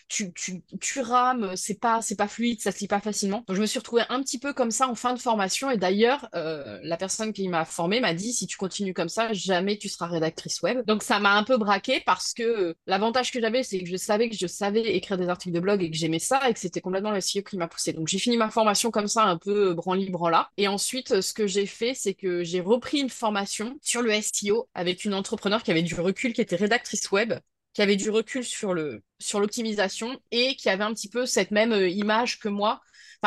[0.08, 3.44] tu, tu, rames, c'est pas, c'est pas fluide, ça se lit pas facilement.
[3.48, 5.76] Donc je me suis retrouvée un petit peu comme ça en fin de formation et
[5.76, 9.76] d'ailleurs, euh, la personne qui m'a formée m'a dit si tu continues comme ça, jamais
[9.76, 10.84] tu seras rédactrice web.
[10.86, 13.96] Donc ça m'a un peu braqué parce que euh, l'avantage que j'avais, c'est que je
[13.96, 16.58] savais que je savais écrire des articles de blog et que j'aimais ça et que
[16.58, 17.92] c'était complètement le SEO qui m'a poussé.
[17.92, 20.50] Donc j'ai fini ma formation comme ça, un peu euh, branli-branla.
[20.56, 24.10] Et ensuite, euh, ce que j'ai fait, c'est que j'ai repris une formation sur le
[24.20, 27.34] SEO avec une entrepreneur qui avait du recul, qui était rédactrice web
[27.74, 28.72] qui avait du recul sur
[29.18, 32.80] sur l'optimisation et qui avait un petit peu cette même image que moi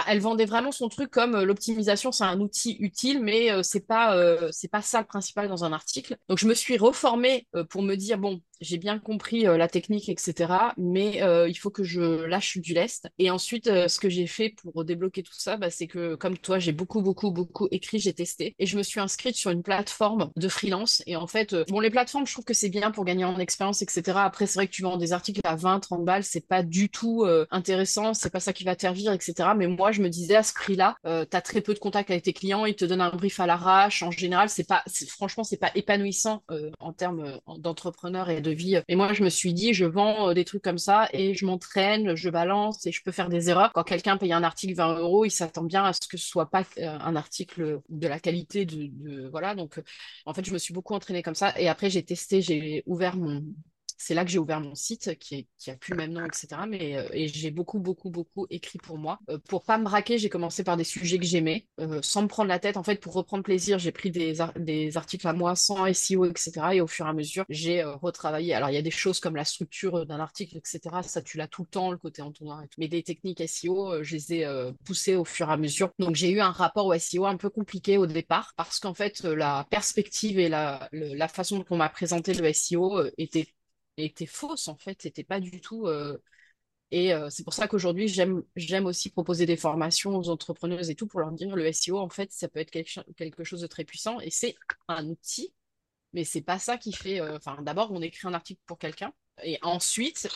[0.07, 3.85] elle vendait vraiment son truc comme euh, l'optimisation, c'est un outil utile, mais euh, c'est
[3.85, 6.17] pas euh, c'est pas ça le principal dans un article.
[6.29, 10.53] Donc je me suis reformée pour me dire bon, j'ai bien compris la technique, etc.
[10.77, 13.07] Mais il faut que je lâche du lest.
[13.19, 16.59] Et ensuite, ce que j'ai fait pour débloquer tout ça, bah, c'est que comme toi,
[16.59, 20.31] j'ai beaucoup beaucoup beaucoup écrit, j'ai testé et je me suis inscrite sur une plateforme
[20.35, 21.03] de freelance.
[21.05, 23.81] Et en fait, bon, les plateformes, je trouve que c'est bien pour gagner en expérience,
[23.81, 24.17] etc.
[24.17, 26.89] Après, c'est vrai que tu vends des articles à 20, 30 balles, c'est pas du
[26.89, 29.49] tout intéressant, c'est pas ça qui va te servir, etc.
[29.55, 32.09] Mais moi je me disais à ce prix-là, euh, tu as très peu de contact
[32.09, 34.03] avec tes clients, ils te donnent un brief à l'arrache.
[34.03, 38.46] En général, c'est pas, franchement, c'est pas épanouissant euh, en termes euh, d'entrepreneur et de
[38.51, 38.81] vie.
[38.87, 42.15] Et moi, je me suis dit, je vends des trucs comme ça et je m'entraîne,
[42.15, 43.71] je balance et je peux faire des erreurs.
[43.73, 46.49] Quand quelqu'un paye un article 20 euros, il s'attend bien à ce que ce soit
[46.49, 49.55] pas un article de la qualité de, voilà.
[49.55, 49.81] Donc,
[50.25, 51.53] en fait, je me suis beaucoup entraînée comme ça.
[51.59, 53.43] Et après, j'ai testé, j'ai ouvert mon
[53.97, 56.47] c'est là que j'ai ouvert mon site qui, a plus le même nom, etc.
[56.67, 59.19] Mais, euh, et j'ai beaucoup, beaucoup, beaucoup écrit pour moi.
[59.29, 62.27] Euh, pour pas me braquer, j'ai commencé par des sujets que j'aimais, euh, sans me
[62.27, 62.77] prendre la tête.
[62.77, 66.51] En fait, pour reprendre plaisir, j'ai pris des, des articles à moi sans SEO, etc.
[66.73, 68.53] Et au fur et à mesure, j'ai retravaillé.
[68.53, 70.79] Alors, il y a des choses comme la structure d'un article, etc.
[71.01, 72.79] Ça, tu l'as tout le temps, le côté entonnoir et tout.
[72.79, 75.89] Mais des techniques SEO, je les ai poussées au fur et à mesure.
[75.97, 79.23] Donc, j'ai eu un rapport au SEO un peu compliqué au départ parce qu'en fait,
[79.23, 83.47] la perspective et la, la façon dont on m'a présenté le SEO était
[83.97, 85.87] était fausse en fait, c'était pas du tout.
[85.87, 86.17] Euh,
[86.91, 88.43] et euh, c'est pour ça qu'aujourd'hui, j'aime,
[88.85, 92.31] aussi proposer des formations aux entrepreneuses et tout pour leur dire le SEO, en fait,
[92.31, 94.55] ça peut être quelque, quelque chose de très puissant et c'est
[94.87, 95.53] un outil,
[96.13, 97.19] mais c'est pas ça qui fait.
[97.21, 100.29] Euh, enfin, d'abord, on écrit un article pour quelqu'un et ensuite,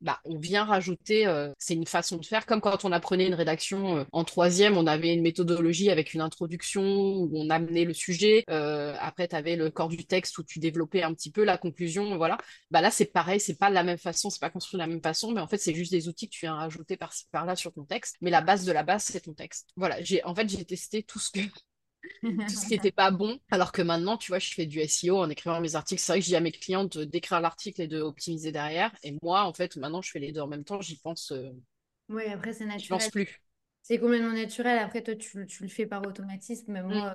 [0.00, 3.34] bah, on vient rajouter, euh, c'est une façon de faire, comme quand on apprenait une
[3.34, 7.92] rédaction euh, en troisième, on avait une méthodologie avec une introduction où on amenait le
[7.92, 11.44] sujet, euh, après tu avais le corps du texte où tu développais un petit peu
[11.44, 12.38] la conclusion, voilà.
[12.70, 14.86] Bah là c'est pareil, c'est pas de la même façon, c'est pas construit de la
[14.86, 17.56] même façon, mais en fait c'est juste des outils que tu viens rajouter par par-là
[17.56, 19.70] sur ton texte, mais la base de la base c'est ton texte.
[19.76, 21.40] Voilà, j'ai en fait j'ai testé tout ce que
[22.22, 23.38] tout ce qui n'était pas bon.
[23.50, 26.00] Alors que maintenant, tu vois, je fais du SEO en écrivant mes articles.
[26.00, 28.94] C'est vrai que je dis à mes clientes d'écrire l'article et d'optimiser derrière.
[29.02, 30.80] Et moi, en fait, maintenant, je fais les deux en même temps.
[30.80, 31.32] J'y pense.
[31.32, 31.50] Euh,
[32.08, 32.82] oui, après, c'est naturel.
[32.82, 33.40] Je pense plus.
[33.82, 34.78] C'est complètement naturel.
[34.78, 36.72] Après, toi, tu, le fais par automatisme.
[36.72, 37.14] Mais moi, mm.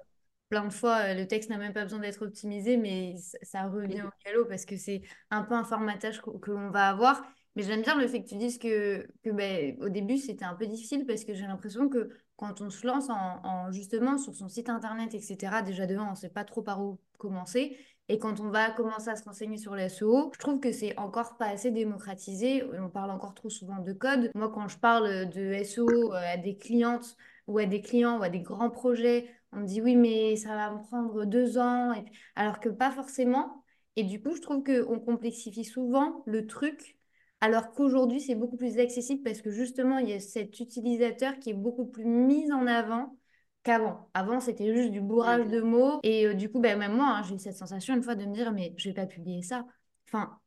[0.50, 4.02] plein de fois, euh, le texte n'a même pas besoin d'être optimisé, mais ça, revient
[4.02, 4.08] mm.
[4.08, 7.24] au galop parce que c'est un peu un formatage que l'on va avoir.
[7.56, 10.56] Mais j'aime bien le fait que tu dises que, que ben, au début, c'était un
[10.56, 14.50] peu difficile parce que j'ai l'impression que quand on se lance en, justement sur son
[14.50, 17.78] site internet, etc., déjà devant, on ne sait pas trop par où commencer.
[18.10, 20.98] Et quand on va commencer à se renseigner sur les SEO, je trouve que c'est
[20.98, 22.64] encore pas assez démocratisé.
[22.74, 24.30] On parle encore trop souvent de code.
[24.36, 27.16] Moi, quand je parle de SEO euh, à des clientes
[27.48, 30.56] ou à des clients ou à des grands projets, on me dit oui, mais ça
[30.56, 31.94] va me prendre deux ans.
[32.36, 33.64] Alors que pas forcément.
[33.96, 36.98] Et du coup, je trouve qu'on complexifie souvent le truc
[37.44, 41.50] alors qu'aujourd'hui, c'est beaucoup plus accessible parce que justement, il y a cet utilisateur qui
[41.50, 43.18] est beaucoup plus mis en avant
[43.64, 44.10] qu'avant.
[44.14, 46.00] Avant, c'était juste du bourrage de mots.
[46.04, 48.24] Et euh, du coup, ben, même moi, hein, j'ai eu cette sensation une fois de
[48.24, 49.66] me dire, mais je vais pas publier ça.
[50.08, 50.40] Enfin,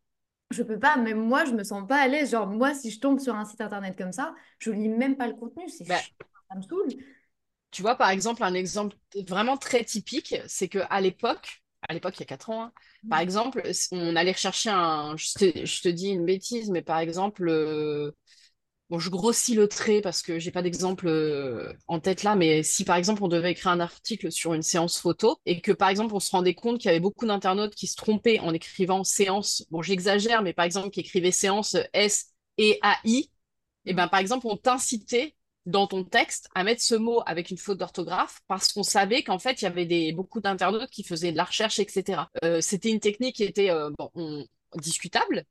[0.50, 2.30] je peux pas, même moi, je me sens pas à l'aise.
[2.30, 5.26] Genre, moi, si je tombe sur un site internet comme ça, je lis même pas
[5.26, 5.68] le contenu.
[5.68, 6.00] C'est bah,
[6.48, 6.88] ça me saoule.
[7.72, 8.96] Tu vois, par exemple, un exemple
[9.28, 12.72] vraiment très typique, c'est qu'à l'époque, à l'époque, il y a 4 ans, hein,
[13.09, 13.22] par mmh.
[13.22, 15.16] exemple, on allait rechercher un.
[15.16, 18.12] Je te, dis une bêtise, mais par exemple, euh,
[18.88, 22.62] Bon, je grossis le trait parce que j'ai pas d'exemple euh, en tête là, mais
[22.62, 25.88] si par exemple on devait écrire un article sur une séance photo et que par
[25.88, 29.03] exemple on se rendait compte qu'il y avait beaucoup d'internautes qui se trompaient en écrivant
[29.03, 32.27] séance, bon j'exagère, mais par exemple qui écrivaient séance S
[32.59, 33.29] et AI,
[33.87, 35.35] et ben par exemple on t'incitait
[35.66, 39.38] dans ton texte à mettre ce mot avec une faute d'orthographe parce qu'on savait qu'en
[39.38, 42.22] fait il y avait des, beaucoup d'internautes qui faisaient de la recherche, etc.
[42.44, 45.44] Euh, c'était une technique qui était euh, bon, discutable,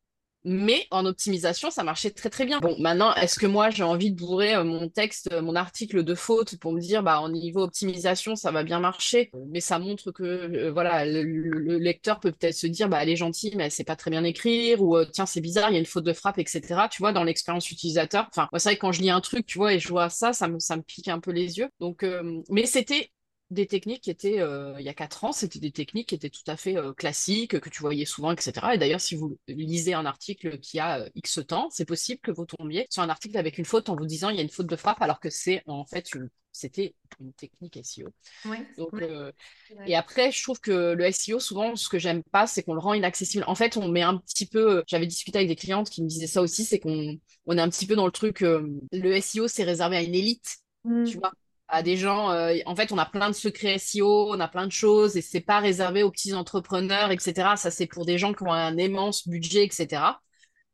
[0.46, 2.60] mais en optimisation, ça marchait très très bien.
[2.60, 6.04] Bon, maintenant, est-ce que moi j'ai envie de bourrer euh, mon texte, euh, mon article
[6.04, 9.80] de faute pour me dire, bah, en niveau optimisation, ça va bien marcher, mais ça
[9.80, 13.66] montre que, euh, voilà, le, lecteur peut peut-être se dire, bah, elle est gentille, mais
[13.66, 16.06] elle sait pas très bien écrire, ou tiens, c'est bizarre, il y a une faute
[16.06, 16.62] de frappe, etc.
[16.92, 18.28] Tu vois, dans l'expérience utilisateur.
[18.30, 20.32] Enfin, c'est vrai que quand je lis un truc, tu vois, et je vois ça,
[20.32, 21.70] ça me, ça me pique un peu les yeux.
[21.80, 22.06] Donc,
[22.50, 23.10] mais c'était
[23.56, 26.30] des techniques qui étaient, euh, il y a quatre ans, c'était des techniques qui étaient
[26.30, 28.54] tout à fait euh, classiques, que tu voyais souvent, etc.
[28.74, 32.32] Et d'ailleurs, si vous lisez un article qui a euh, X temps, c'est possible que
[32.32, 34.50] vous tombiez sur un article avec une faute en vous disant il y a une
[34.50, 36.08] faute de frappe, alors que c'est en fait
[36.52, 38.10] c'était une technique SEO.
[39.86, 42.80] Et après, je trouve que le SEO, souvent, ce que j'aime pas, c'est qu'on le
[42.80, 43.44] rend inaccessible.
[43.48, 46.28] En fait, on met un petit peu, j'avais discuté avec des clientes qui me disaient
[46.28, 49.64] ça aussi, c'est qu'on on est un petit peu dans le truc, le SEO, c'est
[49.64, 51.20] réservé à une élite, tu mmh.
[51.20, 51.34] vois
[51.68, 52.32] à des gens.
[52.32, 55.22] Euh, en fait, on a plein de secrets SEO, on a plein de choses et
[55.22, 57.56] c'est pas réservé aux petits entrepreneurs, etc.
[57.58, 60.22] Ça, c'est pour des gens qui ont un immense budget, etc.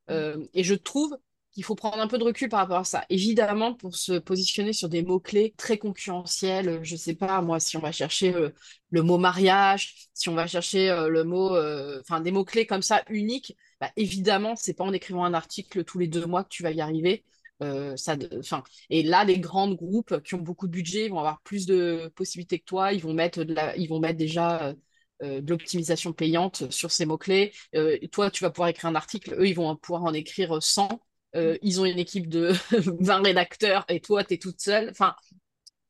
[0.10, 1.18] Euh, et je trouve
[1.54, 3.06] qu'il faut prendre un peu de recul par rapport à ça.
[3.10, 7.82] Évidemment, pour se positionner sur des mots-clés très concurrentiels, je sais pas, moi, si on
[7.82, 8.50] va chercher euh,
[8.90, 11.58] le mot mariage, si on va chercher le mot,
[12.00, 16.00] enfin, des mots-clés comme ça uniques, bah, évidemment, c'est pas en écrivant un article tous
[16.00, 17.26] les deux mois que tu vas y arriver.
[17.62, 18.18] Euh, ça,
[18.90, 22.60] et là, les grands groupes qui ont beaucoup de budget vont avoir plus de possibilités
[22.60, 22.94] que toi.
[22.94, 24.74] Ils vont mettre, de la, ils vont mettre déjà euh,
[25.24, 27.54] euh, de l'optimisation payante sur ces mots-clés.
[28.12, 29.36] toi, tu vas pouvoir écrire un article.
[29.38, 30.90] Eux, ils vont pouvoir en écrire 100.
[31.36, 32.54] ils ont une équipe de
[33.00, 34.90] 20 rédacteurs et toi, tu es toute seule.
[34.90, 35.16] Enfin,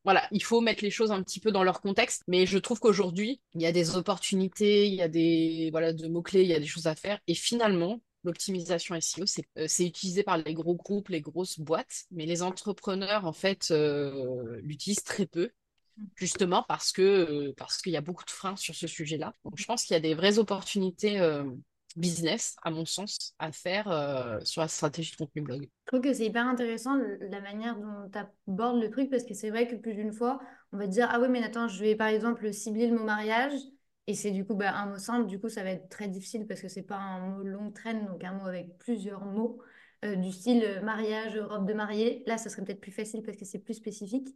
[0.04, 2.24] voilà, il faut mettre les choses un petit peu dans leur contexte.
[2.28, 6.08] Mais je trouve qu'aujourd'hui, il y a des opportunités, il y a des voilà, de
[6.08, 7.20] mots-clés, il y a des choses à faire.
[7.28, 9.26] Et finalement, l'optimisation SEO,
[9.58, 13.72] euh, c'est utilisé par les gros groupes, les grosses boîtes, mais les entrepreneurs, en fait,
[13.72, 15.52] euh, l'utilisent très peu,
[15.98, 16.04] mmh.
[16.16, 19.34] justement parce que euh, parce qu'il y a beaucoup de freins sur ce sujet-là.
[19.44, 21.20] Donc, je pense qu'il y a des vraies opportunités
[21.98, 25.64] business, à mon sens, à faire sur la stratégie de contenu blog.
[25.64, 29.34] Je trouve que c'est hyper intéressant la manière dont tu abordes le truc, parce que
[29.34, 30.40] c'est vrai que plus d'une fois,
[30.72, 33.04] on va te dire, ah oui, mais attends, je vais par exemple cibler le mot
[33.04, 33.52] mariage,
[34.08, 36.46] et c'est du coup bah, un mot simple, du coup ça va être très difficile
[36.48, 39.62] parce que c'est pas un mot long traîne, donc un mot avec plusieurs mots,
[40.04, 42.24] euh, du style euh, mariage, robe de mariée.
[42.26, 44.30] Là, ça serait peut-être plus facile parce que c'est plus spécifique.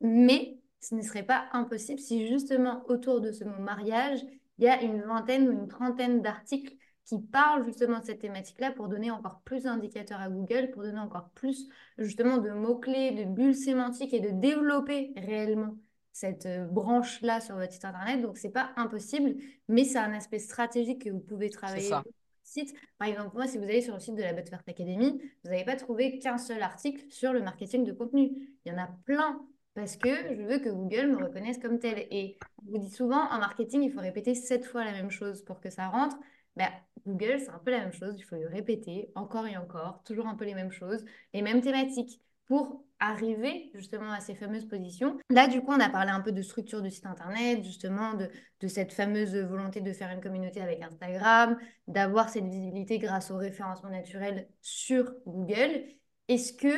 [0.00, 4.20] Mais ce ne serait pas impossible si justement autour de ce mot mariage,
[4.58, 6.74] il y a une vingtaine ou une trentaine d'articles
[7.04, 10.98] qui parlent justement de cette thématique-là pour donner encore plus d'indicateurs à Google, pour donner
[10.98, 15.76] encore plus justement de mots-clés, de bulles sémantiques et de développer réellement
[16.14, 18.22] cette euh, branche-là sur votre site internet.
[18.22, 19.34] Donc, ce n'est pas impossible,
[19.68, 22.12] mais c'est un aspect stratégique que vous pouvez travailler sur le
[22.44, 22.72] site.
[22.98, 25.64] Par exemple, moi, si vous allez sur le site de la Butfert Academy, vous n'allez
[25.64, 28.30] pas trouvé qu'un seul article sur le marketing de contenu.
[28.64, 32.06] Il y en a plein parce que je veux que Google me reconnaisse comme tel.
[32.12, 35.42] Et on vous dit souvent, en marketing, il faut répéter sept fois la même chose
[35.42, 36.16] pour que ça rentre.
[36.54, 36.68] Ben,
[37.08, 38.14] Google, c'est un peu la même chose.
[38.16, 41.60] Il faut le répéter encore et encore, toujours un peu les mêmes choses, les mêmes
[41.60, 45.18] thématiques pour arriver justement à ces fameuses positions.
[45.30, 48.28] Là, du coup, on a parlé un peu de structure de site internet, justement, de,
[48.68, 53.90] cette fameuse volonté de faire une communauté avec Instagram, d'avoir cette visibilité grâce au référencement
[53.90, 55.84] naturel sur Google.
[56.28, 56.74] Est-ce que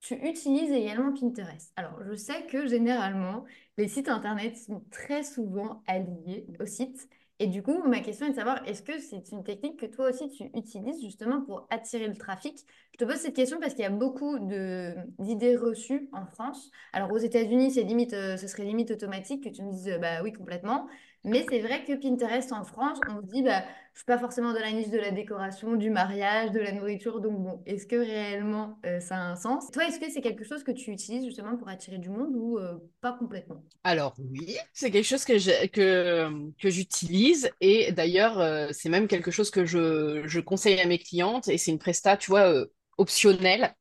[0.00, 1.72] tu utilises également Pinterest?
[1.76, 3.44] Alors, je sais que généralement,
[3.76, 7.08] les sites internet sont très souvent alliés au site.
[7.38, 10.08] Et du coup, ma question est de savoir, est-ce que c'est une technique que toi
[10.08, 12.64] aussi tu utilises justement pour attirer le trafic?
[12.92, 16.70] Je te pose cette question parce qu'il y a beaucoup d'idées reçues en France.
[16.94, 17.78] Alors aux États-Unis,
[18.14, 20.88] euh, ce serait limite automatique que tu me dises, bah oui, complètement.
[21.26, 24.52] Mais c'est vrai que Pinterest en France, on se dit, bah, je suis pas forcément
[24.52, 27.20] dans la niche de la décoration, du mariage, de la nourriture.
[27.20, 29.72] Donc bon, est-ce que réellement euh, ça a un sens?
[29.72, 32.58] Toi, est-ce que c'est quelque chose que tu utilises justement pour attirer du monde ou
[32.58, 33.64] euh, pas complètement?
[33.82, 37.50] Alors oui, c'est quelque chose que, que, que j'utilise.
[37.60, 41.48] Et d'ailleurs, euh, c'est même quelque chose que je, je, conseille à mes clientes.
[41.48, 42.54] Et c'est une presta, tu vois,
[42.98, 43.74] optionnelle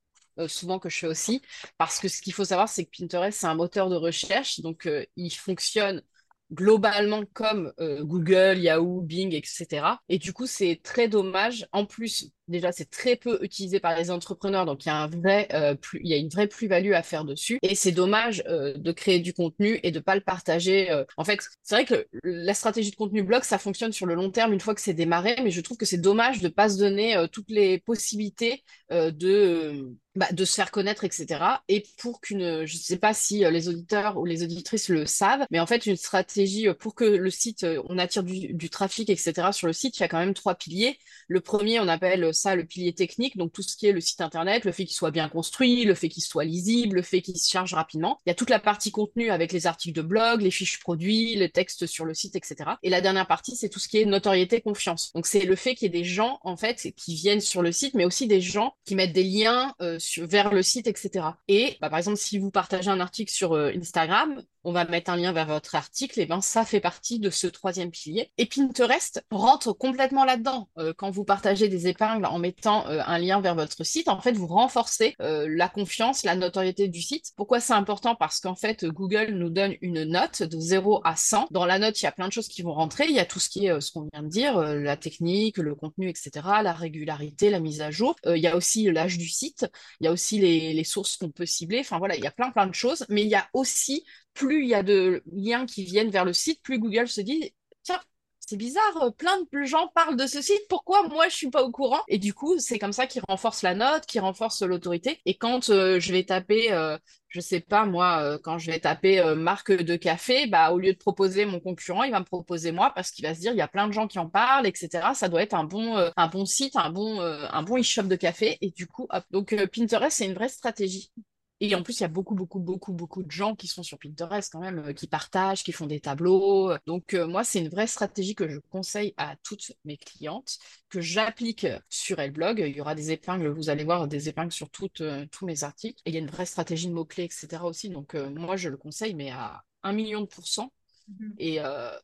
[0.48, 1.42] souvent que je fais aussi,
[1.78, 4.90] parce que ce qu'il faut savoir, c'est que Pinterest, c'est un moteur de recherche, donc
[5.16, 6.04] il fonctionne
[6.52, 10.00] globalement comme Google, Yahoo, Bing, etc.
[10.10, 11.68] Et du coup, c'est très dommage.
[11.72, 15.10] En plus, déjà, c'est très peu utilisé par les entrepreneurs, donc il y a,
[15.54, 17.60] euh, une vraie plus-value à faire dessus.
[17.62, 20.92] Et c'est dommage euh, de créer du contenu et de pas le partager.
[20.92, 21.04] Euh.
[21.18, 24.30] En fait, c'est vrai que la stratégie de contenu blog, ça fonctionne sur le long
[24.30, 26.78] terme une fois que c'est démarré, mais je trouve que c'est dommage de pas se
[26.78, 31.44] donner toutes les possibilités de bah, de se faire connaître, etc.
[31.68, 35.46] Et pour qu'une, je ne sais pas si les auditeurs ou les auditrices le savent,
[35.52, 39.52] mais en fait, une stratégie pour que le site, on attire du trafic, etc.
[39.52, 40.98] sur le site, il y a quand même trois piliers.
[41.28, 44.22] Le premier, on appelle ça le pilier technique, donc tout ce qui est le site
[44.22, 47.38] internet, le fait qu'il soit bien construit, le fait qu'il soit lisible, le fait qu'il
[47.38, 48.20] se charge rapidement.
[48.26, 51.36] Il y a toute la partie contenu avec les articles de blog, les fiches produits,
[51.36, 52.72] les textes sur le site, etc.
[52.84, 55.12] Et la dernière partie, c'est tout ce qui est notoriété, confiance.
[55.14, 57.72] Donc c'est le fait qu'il y ait des gens en fait qui viennent sur le
[57.72, 61.26] site, mais aussi des gens qui mettent des liens euh, vers le site, etc.
[61.48, 65.12] Et bah, par exemple, si vous partagez un article sur euh, Instagram, on va mettre
[65.12, 68.32] un lien vers votre article, et ben ça fait partie de ce troisième pilier.
[68.38, 70.70] Et Pinterest rentre complètement là-dedans.
[70.80, 74.20] Euh, quand vous partagez des épingles en mettant euh, un lien vers votre site, en
[74.20, 77.32] fait, vous renforcez euh, la confiance, la notoriété du site.
[77.38, 78.16] Pourquoi c'est important?
[78.16, 81.48] Parce qu'en fait, Google nous donne une note de 0 à 100.
[81.52, 83.06] Dans la note, il y a plein de choses qui vont rentrer.
[83.06, 85.76] Il y a tout ce qui est ce qu'on vient de dire, la technique, le
[85.76, 86.32] contenu, etc.,
[86.64, 88.16] la régularité, la mise à jour.
[88.26, 89.68] il y a aussi l'âge du site.
[90.00, 91.82] Il y a aussi les, les sources qu'on peut cibler.
[91.82, 93.06] Enfin voilà, il y a plein plein de choses.
[93.10, 94.04] Mais il y a aussi
[94.36, 97.54] plus il y a de liens qui viennent vers le site, plus Google se dit
[97.84, 98.00] tiens,
[98.48, 101.64] c'est bizarre, euh, plein de gens parlent de ce site, pourquoi moi je suis pas
[101.64, 102.02] au courant?
[102.08, 105.20] Et du coup, c'est comme ça qu'il renforce la note, qui renforce l'autorité.
[105.26, 109.22] Et quand euh, je vais taper, euh, je sais pas moi, quand je vais taper
[109.36, 112.92] marque de café, bah au lieu de proposer mon concurrent, il va me proposer moi
[112.96, 115.14] parce qu'il va se dire il y a plein de gens qui en parlent, etc.
[115.16, 118.58] Ça doit être un bon, un bon site, un bon, un bon e-shop de café.
[118.62, 119.24] Et du coup, hop.
[119.32, 121.12] donc Pinterest, c'est une vraie stratégie.
[121.62, 123.98] Et en plus, il y a beaucoup, beaucoup, beaucoup, beaucoup de gens qui sont sur
[123.98, 126.74] Pinterest quand même, euh, qui partagent, qui font des tableaux.
[126.86, 130.58] Donc, euh, moi, c'est une vraie stratégie que je conseille à toutes mes clientes,
[130.90, 132.60] que j'applique sur Elblog.
[132.60, 135.64] Il y aura des épingles, vous allez voir des épingles sur toutes, euh, tous mes
[135.64, 136.02] articles.
[136.06, 137.64] Et il y a une vraie stratégie de mots-clés, etc.
[137.64, 137.90] aussi.
[137.90, 140.74] Donc, moi, je le conseille, mais à un million de pourcents.
[141.08, 141.36] Mhm.
[141.38, 141.60] Et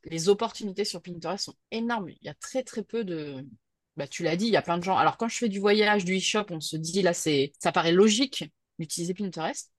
[0.05, 2.09] les opportunités sur Pinterest sont énormes.
[2.09, 3.45] Il y a très, très peu de,
[3.97, 4.97] bah, tu l'as dit, il y a plein de gens.
[4.97, 7.91] Alors, quand je fais du voyage, du e-shop, on se dit, là, c'est, ça paraît
[7.91, 8.45] logique
[8.81, 9.71] d'utiliser Pinterest.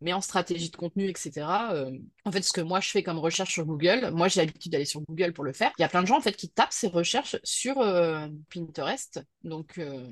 [0.00, 1.90] Mais en stratégie de contenu, etc., euh,
[2.24, 4.84] en fait, ce que moi je fais comme recherche sur Google, moi j'ai l'habitude d'aller
[4.84, 5.72] sur Google pour le faire.
[5.78, 9.20] Il y a plein de gens en fait qui tapent ces recherches sur euh, Pinterest.
[9.42, 10.06] Donc, euh,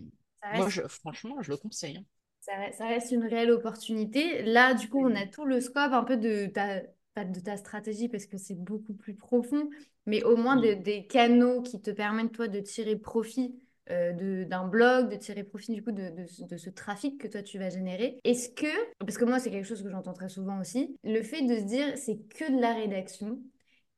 [0.54, 1.96] moi, je, franchement, je le conseille.
[1.96, 2.04] Hein.
[2.72, 4.42] Ça, reste une réelle opportunité.
[4.42, 6.80] Là, du coup, on a tout le scope un peu de ta,
[7.24, 9.68] de ta stratégie parce que c'est beaucoup plus profond,
[10.06, 13.54] mais au moins des canaux qui te permettent, toi, de tirer profit
[13.90, 17.58] euh, d'un blog, de tirer profit du coup de, de, ce trafic que toi tu
[17.58, 18.18] vas générer.
[18.24, 18.66] Est-ce que,
[18.98, 21.64] parce que moi c'est quelque chose que j'entends très souvent aussi, le fait de se
[21.64, 23.40] dire c'est que de la rédaction,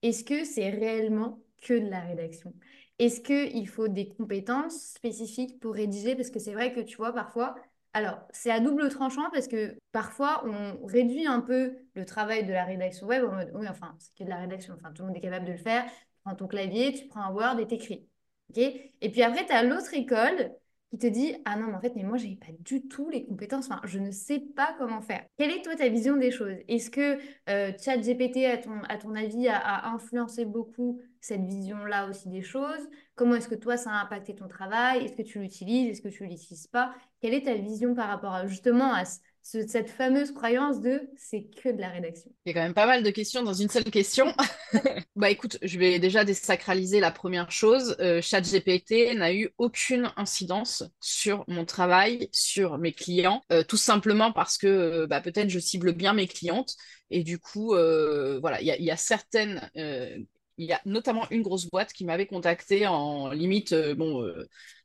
[0.03, 2.55] est-ce que c'est réellement que de la rédaction?
[2.99, 6.15] Est-ce qu'il faut des compétences spécifiques pour rédiger?
[6.15, 7.55] Parce que c'est vrai que tu vois parfois,
[7.93, 12.53] alors, c'est à double tranchant parce que parfois, on réduit un peu le travail de
[12.53, 15.09] la rédaction web en mode, oui, enfin, c'est que de la rédaction, enfin, tout le
[15.09, 15.85] monde est capable de le faire.
[15.87, 18.10] Tu prends ton clavier, tu prends un Word et t'écris
[18.57, 20.53] et puis après, tu as l'autre école
[20.91, 23.09] qui te dit Ah non, mais en fait, mais moi, je n'ai pas du tout
[23.11, 23.69] les compétences.
[23.85, 25.25] Je ne sais pas comment faire.
[25.39, 26.57] Quelle est toi ta vision des choses?
[26.69, 32.29] Est-ce que euh, ChatGPT, à ton, à ton avis, a, influencé beaucoup cette vision-là aussi
[32.29, 32.89] des choses?
[33.15, 35.05] Comment est-ce que toi, ça a impacté ton travail?
[35.05, 35.91] Est-ce que tu l'utilises?
[35.91, 36.95] Est-ce que tu ne l'utilises pas?
[37.21, 39.05] Quelle est ta vision par rapport à, justement à
[39.43, 42.87] cette fameuse croyance de c'est que de la rédaction Il y a quand même pas
[42.87, 44.35] mal de questions dans une seule question.
[45.17, 47.97] bah écoute, je vais déjà désacraliser la première chose.
[48.01, 54.33] Euh, ChatGPT n'a eu aucune incidence sur mon travail, sur mes clients, euh, tout simplement
[54.33, 56.77] parce que euh, bah, peut-être je cible bien mes clientes
[57.11, 59.69] et du coup, voilà, il y, a certaines.
[59.75, 60.27] il
[60.59, 64.33] y a notamment une grosse boîte qui m'avait contacté en limite, bon,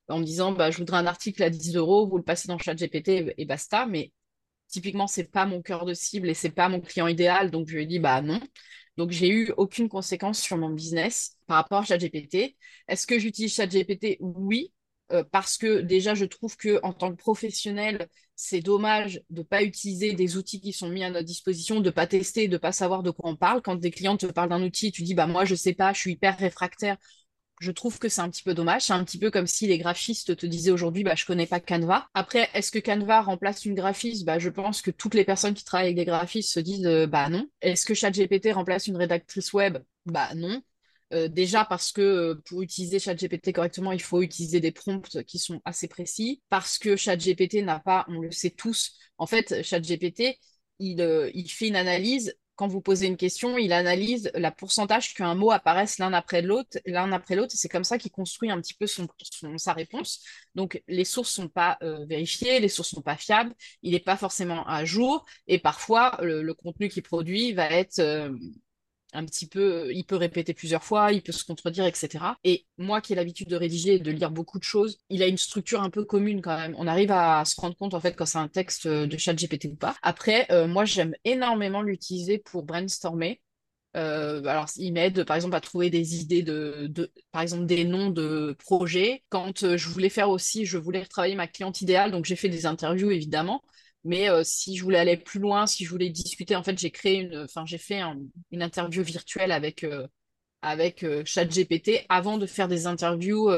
[0.07, 2.57] en me disant bah, je voudrais un article à 10 euros, vous le passez dans
[2.57, 3.85] ChatGPT et basta.
[3.85, 4.11] Mais
[4.67, 7.75] typiquement, c'est pas mon cœur de cible et c'est pas mon client idéal, donc je
[7.75, 8.39] lui ai dit bah non.
[8.97, 12.56] Donc j'ai eu aucune conséquence sur mon business par rapport à ChatGPT.
[12.88, 14.17] Est-ce que j'utilise ChatGPT?
[14.21, 14.71] Oui,
[15.12, 19.63] euh, parce que déjà je trouve que en tant que professionnel, c'est dommage de pas
[19.63, 23.04] utiliser des outils qui sont mis à notre disposition, de pas tester, de pas savoir
[23.04, 23.62] de quoi on parle.
[23.62, 25.99] Quand des clients te parlent d'un outil, tu dis bah moi je sais pas, je
[25.99, 26.97] suis hyper réfractaire
[27.59, 28.83] je trouve que c'est un petit peu dommage.
[28.83, 31.59] C'est un petit peu comme si les graphistes te disaient aujourd'hui, bah, je connais pas
[31.59, 32.07] Canva.
[32.13, 34.25] Après, est-ce que Canva remplace une graphiste?
[34.25, 37.07] Bah, Je pense que toutes les personnes qui travaillent avec des graphistes se disent, euh,
[37.07, 37.47] bah non.
[37.61, 39.77] Est-ce que ChatGPT remplace une rédactrice web?
[40.05, 40.61] Bah non.
[41.29, 45.88] déjà parce que pour utiliser ChatGPT correctement, il faut utiliser des prompts qui sont assez
[45.88, 46.41] précis.
[46.49, 50.38] Parce que ChatGPT n'a pas, on le sait tous, en fait, ChatGPT,
[50.80, 55.36] il, il fait une analyse quand vous posez une question, il analyse la pourcentage qu'un
[55.36, 57.53] mot apparaisse l'un après l'autre, l'un après l'autre.
[57.56, 60.24] C'est comme ça qu'il construit un petit peu sa réponse.
[60.56, 64.18] Donc, les sources sont pas euh, vérifiées, les sources sont pas fiables, il n'est pas
[64.18, 68.32] forcément à jour, et parfois le, contenu qu'il produit va être euh,
[69.16, 72.38] un petit peu, il peut répéter plusieurs fois, il peut se contredire, etc.
[72.43, 75.28] Et moi qui ai l'habitude de rédiger et de lire beaucoup de choses, il a
[75.28, 76.76] une structure un peu commune quand même.
[76.78, 79.66] On arrive à se rendre compte en fait quand c'est un texte de chat GPT
[79.72, 79.95] ou pas.
[80.03, 83.41] Après, euh, moi j'aime énormément l'utiliser pour brainstormer.
[83.95, 87.86] Euh, alors, il m'aide par exemple à trouver des idées de, de, par exemple, des
[87.86, 89.24] noms de projets.
[89.30, 92.49] Quand euh, je voulais faire aussi, je voulais retravailler ma cliente idéale, donc j'ai fait
[92.49, 93.63] des interviews évidemment.
[94.06, 96.91] Mais euh, si je voulais aller plus loin, si je voulais discuter, en fait, j'ai
[96.91, 98.01] créé une, enfin, j'ai fait
[98.51, 100.08] une interview virtuelle avec euh,
[100.62, 103.49] avec euh, ChatGPT avant de faire des interviews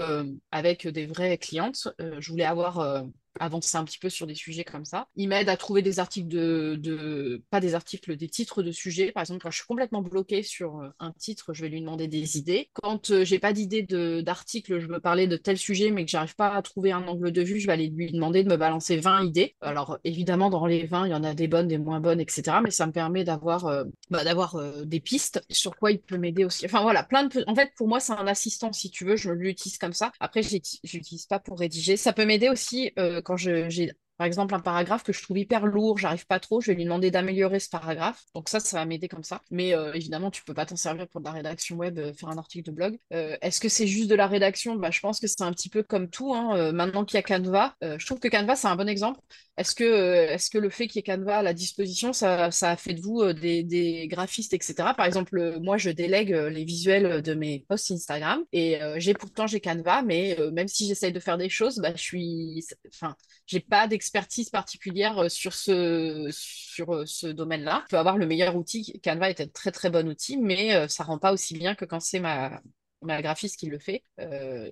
[0.52, 1.90] avec des vraies clientes.
[2.00, 3.06] je voulais avoir
[3.40, 5.08] avancer un petit peu sur des sujets comme ça.
[5.16, 9.12] Il m'aide à trouver des articles de, pas des articles, des titres de sujets.
[9.12, 12.08] Par exemple, quand je suis complètement bloquée sur euh, un titre, je vais lui demander
[12.08, 12.70] des idées.
[12.74, 13.84] Quand euh, j'ai pas d'idée
[14.22, 17.32] d'article, je veux parler de tel sujet, mais que j'arrive pas à trouver un angle
[17.32, 19.56] de vue, je vais aller lui demander de me balancer 20 idées.
[19.62, 22.58] Alors, évidemment, dans les 20, il y en a des bonnes, des moins bonnes, etc.
[22.64, 26.46] Mais ça me permet d'avoir euh, bah, d'avoir des pistes sur quoi il peut m'aider
[26.46, 26.66] aussi.
[26.66, 27.44] Enfin, voilà, plein de...
[27.48, 30.12] En fait, pour moi, c'est un assistant, si tu veux, je l'utilise comme ça.
[30.20, 30.58] Après, je
[30.94, 31.98] l'utilise pas pour rédiger.
[31.98, 32.92] Ça peut m'aider aussi
[33.28, 36.68] quand j'ai par exemple, un paragraphe que je trouve hyper lourd, j'arrive pas trop, je
[36.72, 38.24] vais lui demander d'améliorer ce paragraphe.
[38.34, 39.44] Donc ça, ça va m'aider comme ça.
[39.52, 42.30] Mais euh, évidemment, tu peux pas t'en servir pour de la rédaction web, euh, faire
[42.30, 42.98] un article de blog.
[43.14, 44.76] Euh, est-ce que c'est juste de la rédaction?
[44.76, 46.34] Bah, Je pense que c'est un petit peu comme tout.
[46.34, 46.72] Hein.
[46.72, 49.20] maintenant qu'il y a Canva, je trouve que Canva, c'est un bon exemple.
[49.58, 52.72] Est-ce que, est que le fait qu'il y ait Canva à la disposition, ça, ça
[52.72, 54.76] a fait de vous des, des, graphistes, etc.
[54.96, 59.60] Par exemple, moi, je délègue les visuels de mes posts Instagram et j'ai pourtant j'ai
[59.60, 63.16] Canva, mais même si j'essaye de faire des choses, bah, je suis, enfin,
[63.48, 67.84] j'ai pas d'expertise particulière euh, sur ce, sur euh, ce domaine-là.
[67.86, 69.00] Je peux avoir le meilleur outil.
[69.04, 71.86] Canva est un très très bon outil, mais euh, ça rend pas aussi bien que
[71.86, 72.62] quand c'est ma,
[73.02, 74.04] ma graphiste qui le fait.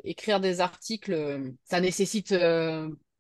[0.04, 2.34] écrire des articles, ça nécessite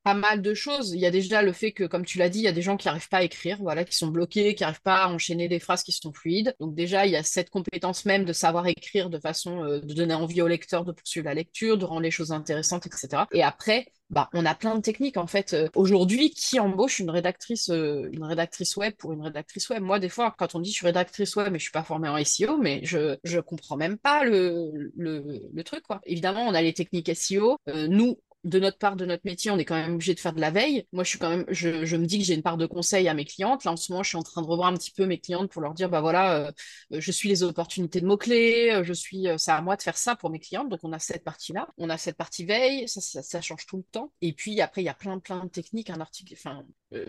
[0.05, 0.91] pas mal de choses.
[0.93, 2.61] Il y a déjà le fait que, comme tu l'as dit, il y a des
[2.61, 5.47] gens qui n'arrivent pas à écrire, voilà, qui sont bloqués, qui n'arrivent pas à enchaîner
[5.47, 6.55] des phrases qui sont fluides.
[6.59, 9.93] Donc déjà, il y a cette compétence même de savoir écrire de façon euh, de
[9.95, 13.23] donner envie au lecteur de poursuivre la lecture, de rendre les choses intéressantes, etc.
[13.33, 15.53] Et après, bah, on a plein de techniques en fait.
[15.53, 19.97] Euh, aujourd'hui, qui embauche une rédactrice, euh, une rédactrice web pour une rédactrice web Moi,
[19.97, 22.23] des fois, quand on dit je suis rédactrice web, mais je suis pas formée en
[22.23, 25.99] SEO, mais je je comprends même pas le le, le truc quoi.
[26.05, 27.57] Évidemment, on a les techniques SEO.
[27.89, 30.39] nous, de notre part, de notre métier, on est quand même obligé de faire de
[30.39, 30.87] la veille.
[30.93, 33.15] Moi, je suis quand même, je, me dis que j'ai une part de conseil à
[33.15, 33.63] mes clientes.
[33.63, 35.51] Là, en ce moment, je suis en train de revoir un petit peu mes clientes
[35.51, 36.51] pour leur dire, bah voilà, euh,
[36.91, 39.97] je suis les opportunités de mots-clés, euh, je suis, euh, c'est à moi de faire
[39.97, 40.69] ça pour mes clientes.
[40.69, 41.67] Donc, on a cette partie-là.
[41.77, 44.13] On a cette partie veille, ça, ça, change tout le temps.
[44.21, 45.89] Et puis, après, il y a plein, plein de techniques.
[45.89, 46.63] Un article, enfin,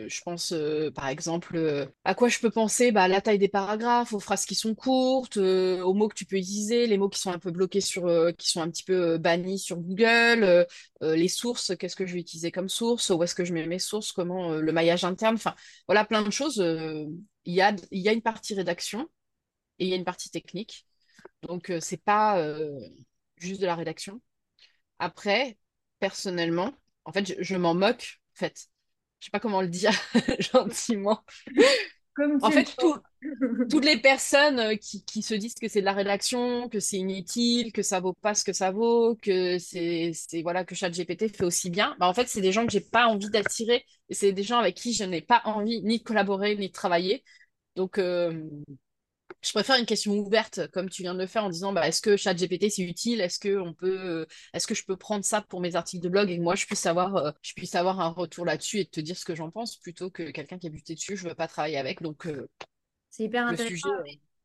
[0.08, 0.54] je pense,
[0.94, 2.92] par exemple, à quoi je peux penser?
[2.92, 6.36] Bah, la taille des paragraphes, aux phrases qui sont courtes, aux mots que tu peux
[6.36, 8.06] utiliser, les mots qui sont un peu bloqués sur,
[8.36, 10.66] qui sont un petit peu bannis sur Google,
[11.02, 13.78] les sources, qu'est-ce que je vais utiliser comme source, où est-ce que je mets mes
[13.78, 15.54] sources, comment euh, le maillage interne, enfin
[15.86, 16.60] voilà plein de choses.
[16.60, 17.06] Euh,
[17.44, 17.72] il y, a,
[18.12, 19.08] une partie rédaction
[19.78, 20.86] et il y a une partie technique.
[21.42, 22.42] Donc euh, c'est pas
[23.36, 24.20] juste de la rédaction.
[24.98, 25.58] Après,
[26.00, 26.72] personnellement,
[27.04, 28.68] en fait, je, je m'en moque, en fait.
[29.20, 29.92] Je sais pas comment le dire
[30.52, 31.24] gentiment
[32.42, 32.76] en fait,
[33.70, 37.72] toutes les personnes euh, qui, se disent que c'est de la rédaction, que c'est inutile,
[37.72, 40.12] que ça vaut pas ce que ça vaut, que c'est
[40.42, 43.06] voilà que ChatGPT fait aussi bien, bah en fait, c'est des gens que j'ai pas
[43.06, 46.56] envie d'attirer et c'est des gens avec qui je n'ai pas envie ni de collaborer
[46.56, 47.22] ni de travailler.
[47.74, 48.42] Donc, euh,
[49.46, 52.02] je préfère une question ouverte, comme tu viens de le faire, en disant bah, est-ce
[52.02, 53.20] que ChatGPT c'est utile?
[53.20, 56.30] Est-ce que on peut, est-ce que je peux prendre ça pour mes articles de blog
[56.30, 59.00] et que moi je puisse avoir, euh, je puisse avoir un retour là-dessus et te
[59.00, 61.46] dire ce que j'en pense plutôt que quelqu'un qui a buté dessus, je veux pas
[61.46, 62.02] travailler avec.
[62.02, 62.48] Donc euh,
[63.10, 63.90] c'est hyper intéressant.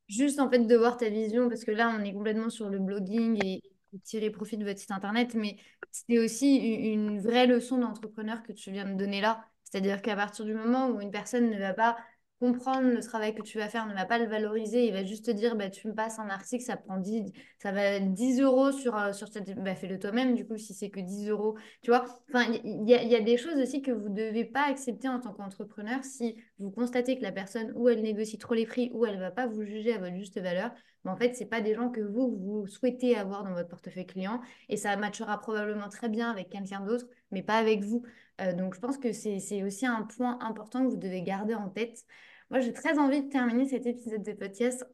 [0.07, 2.79] Juste en fait de voir ta vision parce que là on est complètement sur le
[2.79, 3.61] blogging et
[4.03, 5.57] tirer profit de votre site internet, mais
[5.91, 9.45] c'est aussi une vraie leçon d'entrepreneur que tu viens de donner là.
[9.63, 11.97] C'est-à-dire qu'à partir du moment où une personne ne va pas
[12.41, 15.25] comprendre le travail que tu vas faire, ne va pas le valoriser, il va juste
[15.25, 18.71] te dire, bah, tu me passes un article, ça prend 10, ça va 10 euros
[18.71, 19.53] sur, euh, sur cette...
[19.63, 22.03] Bah, fais-le toi-même, du coup, si c'est que 10 euros, tu vois.
[22.29, 25.19] Enfin, il y, y, a des choses aussi que vous ne devez pas accepter en
[25.19, 29.05] tant qu'entrepreneur si vous constatez que la personne, ou elle négocie trop les prix, ou
[29.05, 30.71] elle ne va pas vous juger à votre juste valeur.
[31.05, 34.07] Mais en fait, ce pas des gens que vous, vous souhaitez avoir dans votre portefeuille
[34.07, 38.03] client, et ça matchera probablement très bien avec quelqu'un d'autre, mais pas avec vous.
[38.41, 41.69] Euh, donc, je pense que c'est aussi un point important que vous devez garder en
[41.69, 42.03] tête.
[42.51, 44.85] Moi, j'ai très envie de terminer cet épisode de podcast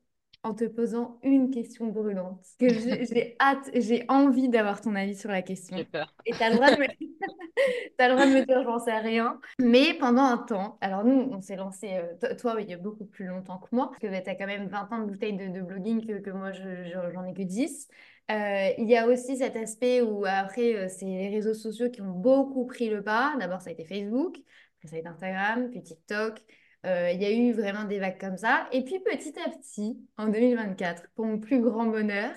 [0.43, 2.45] en te posant une question brûlante.
[2.60, 5.76] Que j'ai hâte, j'ai envie d'avoir ton avis sur la question.
[5.76, 6.14] J'ai peur.
[6.28, 6.86] Et tu as, le droit de me...
[7.97, 9.39] as le droit de me dire, j'en sais rien.
[9.60, 13.05] Mais pendant un temps, alors nous, on s'est lancé, euh, toi, il y a beaucoup
[13.05, 15.36] plus longtemps que moi, parce que bah, tu as quand même 20 ans de bouteilles
[15.36, 17.88] de, blogging que, que moi, j'en ai que 10.
[18.30, 22.03] Euh, il y a aussi cet aspect où après, euh, c'est les réseaux sociaux qui
[22.03, 23.36] ont beaucoup pris le pas.
[23.39, 24.38] D'abord, ça a été Facebook,
[24.78, 26.43] après, ça a été Instagram, puis TikTok.
[26.86, 28.67] Euh, il y a eu vraiment des vagues comme ça.
[28.71, 32.34] Et puis petit à petit, en 2024, pour mon plus grand bonheur,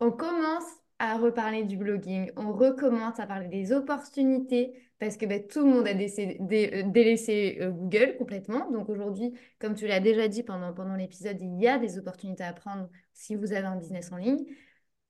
[0.00, 0.64] on commence
[0.98, 5.66] à reparler du blogging, on recommence à parler des opportunités parce que ben, tout le
[5.66, 8.70] monde a délaissé Google complètement.
[8.70, 12.44] Donc aujourd'hui, comme tu l'as déjà dit pendant, pendant l'épisode, il y a des opportunités
[12.44, 14.46] à prendre si vous avez un business en ligne.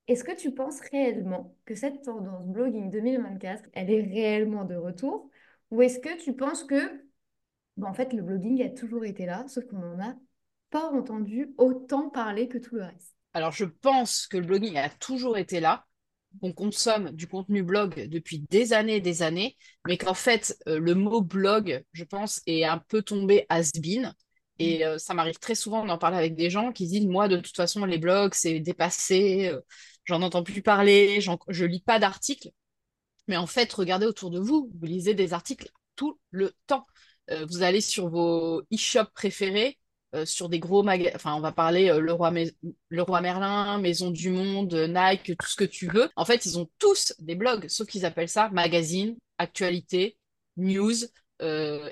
[0.09, 5.31] Est-ce que tu penses réellement que cette tendance blogging 2024, elle est réellement de retour?
[5.71, 7.06] Ou est-ce que tu penses que,
[7.77, 10.14] ben, en fait, le blogging a toujours été là, sauf qu'on n'en a
[10.70, 14.89] pas entendu autant parler que tout le reste Alors, je pense que le blogging a
[14.89, 15.85] toujours été là.
[16.43, 19.57] On consomme du contenu blog depuis des années et des années,
[19.87, 24.12] mais qu'en fait, euh, le mot blog, je pense, est un peu tombé has-been.
[24.59, 24.83] Et mmh.
[24.83, 27.57] euh, ça m'arrive très souvent d'en parler avec des gens qui disent, moi, de toute
[27.57, 29.49] façon, les blogs, c'est dépassé.
[29.49, 29.61] Euh,
[30.05, 32.51] j'en entends plus parler, je lis pas d'articles.
[33.29, 36.87] Mais en fait, regardez autour de vous, vous lisez des articles tout le temps.
[37.31, 39.79] Euh, vous allez sur vos e-shops préférés,
[40.14, 42.33] euh, sur des gros magasins, enfin on va parler euh, le, roi
[42.89, 46.09] le Roi Merlin, Maison du Monde, Nike, tout ce que tu veux.
[46.16, 50.16] En fait, ils ont tous des blogs, sauf qu'ils appellent ça magazine, actualité,
[50.57, 50.95] news,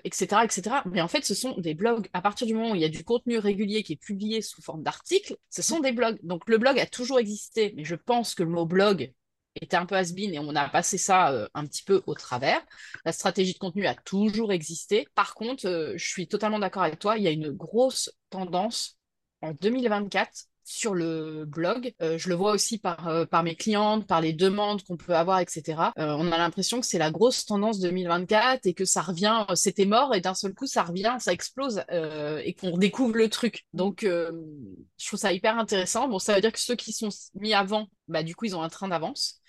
[0.05, 0.76] etc., etc.
[0.87, 2.09] Mais en fait, ce sont des blogs.
[2.14, 4.62] À partir du moment où il y a du contenu régulier qui est publié sous
[4.62, 6.18] forme d'articles, ce sont des blogs.
[6.22, 9.12] Donc le blog a toujours existé, mais je pense que le mot blog
[9.61, 12.61] était un peu has et on a passé ça euh, un petit peu au travers.
[13.05, 15.07] La stratégie de contenu a toujours existé.
[15.15, 18.99] Par contre, euh, je suis totalement d'accord avec toi, il y a une grosse tendance
[19.43, 21.93] en 2024 sur le blog.
[22.01, 25.41] Euh, je le vois aussi par, par mes clientes, par les demandes qu'on peut avoir,
[25.41, 25.93] etc.
[25.97, 30.15] On a l'impression que c'est la grosse tendance 2024 et que ça revient, c'était mort
[30.15, 33.67] et d'un seul coup ça revient, ça explose et qu'on découvre le truc.
[33.75, 36.09] Donc je trouve ça hyper intéressant.
[36.09, 38.63] Bon, ça veut dire que ceux qui sont mis avant, bah, du coup ils ont
[38.63, 39.43] un train d'avance.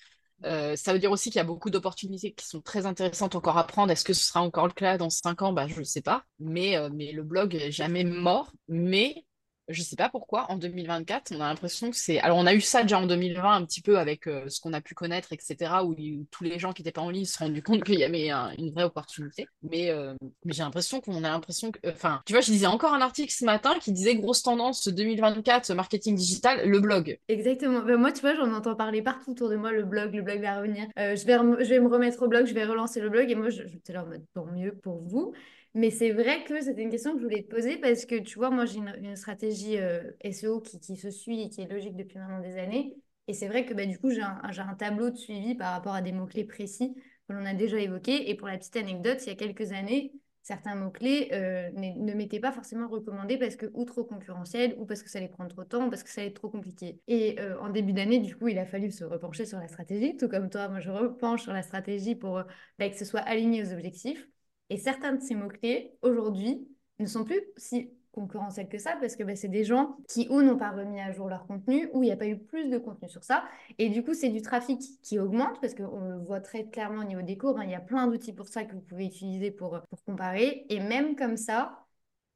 [0.43, 3.65] Ça veut dire aussi qu'il y a beaucoup d'opportunités qui sont très intéressantes encore à
[3.67, 3.91] prendre.
[3.91, 5.53] Est-ce que ce sera encore le cas dans cinq ans?
[5.53, 6.23] Bah, Je ne sais pas.
[6.39, 8.51] Mais, mais le blog n'est jamais mort.
[8.67, 9.25] Mais
[9.68, 12.20] je sais pas pourquoi, en 2024, on a l'impression que c'est.
[12.20, 14.74] Alors, on a eu ça déjà en 2020, un petit peu avec euh, ce qu'on
[14.74, 15.95] a pu connaître, etc., où,
[16.32, 18.30] tous les gens qui n'étaient pas en ligne se sont rendus compte qu'il y avait
[18.57, 19.47] une vraie opportunité.
[19.63, 20.13] Mais, euh,
[20.43, 21.80] mais j'ai l'impression qu'on a l'impression que.
[21.88, 25.74] Enfin, tu vois, je lisais encore un article ce matin qui disait grosse tendance 2024,
[25.74, 27.18] marketing digital, le blog.
[27.28, 27.82] Exactement.
[27.82, 30.41] Ben, moi, tu vois, j'en entends parler partout autour de moi, le blog, le blog
[30.41, 30.88] va revenir.
[30.99, 33.36] Euh, je, vais je vais me remettre au blog, je vais relancer le blog, et
[33.36, 35.34] moi, je, je là en mode tant mieux pour vous.
[35.76, 38.39] Mais c'est vrai que c'était une question que je voulais te poser parce que tu
[38.39, 41.97] vois, moi j'ai une, stratégie euh, SEO qui, qui, se suit et qui est logique
[41.97, 42.95] depuis maintenant des années.
[43.28, 45.93] Et c'est vrai que bah, du coup, j'ai un, un, tableau de suivi par rapport
[45.93, 46.95] à des mots-clés précis
[47.28, 48.30] que l'on a déjà évoqués.
[48.30, 50.13] Et pour la petite anecdote, il y a quelques années,
[50.43, 55.03] certains mots-clés euh, ne m'étaient pas forcément recommandés parce que ou trop concurrentiels ou parce
[55.03, 57.01] que ça allait prendre trop de temps ou parce que ça allait être trop compliqué.
[57.09, 60.15] Et euh, en début d'année, du coup, il a fallu se repencher sur la stratégie,
[60.15, 62.43] tout comme toi, moi je repenche sur la stratégie pour
[62.80, 64.26] bah, que ce soit aligné aux objectifs.
[64.70, 66.68] Et certains de ces mots-clés, aujourd'hui,
[66.99, 70.41] ne sont plus si concurrentiels que ça, parce que bah, c'est des gens qui ou
[70.41, 72.78] n'ont pas remis à jour leur contenu, ou il n'y a pas eu plus de
[72.78, 73.43] contenu sur ça.
[73.78, 77.03] Et du coup, c'est du trafic qui augmente, parce qu'on le voit très clairement au
[77.03, 77.59] niveau des cours.
[77.59, 77.66] Hein.
[77.66, 80.66] il y a plein d'outils pour ça que vous pouvez utiliser pour, pour comparer.
[80.70, 81.86] Et même comme ça,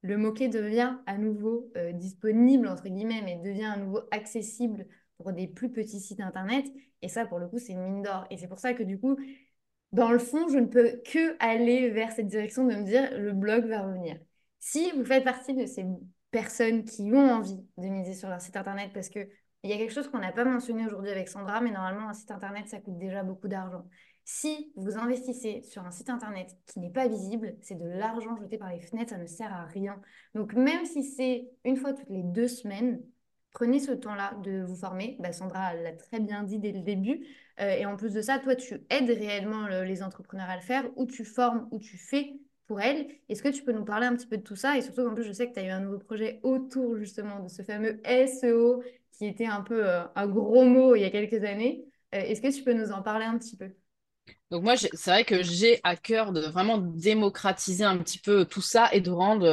[0.02, 5.32] le mot-clé devient à nouveau euh, disponible, entre guillemets, mais devient à nouveau accessible pour
[5.32, 6.66] des plus petits sites Internet.
[7.02, 8.26] Et ça, pour le coup, c'est une mine d'or.
[8.30, 9.16] Et c'est pour ça que du coup,
[9.92, 13.32] dans le fond, je ne peux que aller vers cette direction de me dire le
[13.32, 14.18] blog va revenir.
[14.58, 15.84] Si vous faites partie de ces
[16.30, 19.28] personnes qui ont envie de miser sur leur site internet, parce qu'il
[19.64, 22.30] y a quelque chose qu'on n'a pas mentionné aujourd'hui avec Sandra, mais normalement, un site
[22.30, 23.84] internet, ça coûte déjà beaucoup d'argent.
[24.24, 28.58] Si vous investissez sur un site internet qui n'est pas visible, c'est de l'argent jeté
[28.58, 30.00] par les fenêtres, ça ne sert à rien.
[30.34, 33.02] Donc, même si c'est une fois toutes les deux semaines,
[33.52, 35.16] prenez ce temps-là de vous former.
[35.20, 37.26] Bah, Sandra l'a très bien dit dès le début.
[37.60, 40.84] Euh, et en plus de ça, toi, tu aides réellement les entrepreneurs à le faire,
[40.96, 42.34] ou tu formes, ou tu fais
[42.66, 43.08] pour elles.
[43.28, 44.76] Est-ce que tu peux nous parler un petit peu de tout ça?
[44.78, 47.40] Et surtout, en plus, je sais que tu as eu un nouveau projet autour justement
[47.40, 51.10] de ce fameux SEO qui était un peu euh, un gros mot il y a
[51.10, 51.84] quelques années.
[52.14, 53.70] Euh, est-ce que tu peux nous en parler un petit peu?
[54.50, 58.62] Donc moi, c'est vrai que j'ai à cœur de vraiment démocratiser un petit peu tout
[58.62, 59.46] ça et de rendre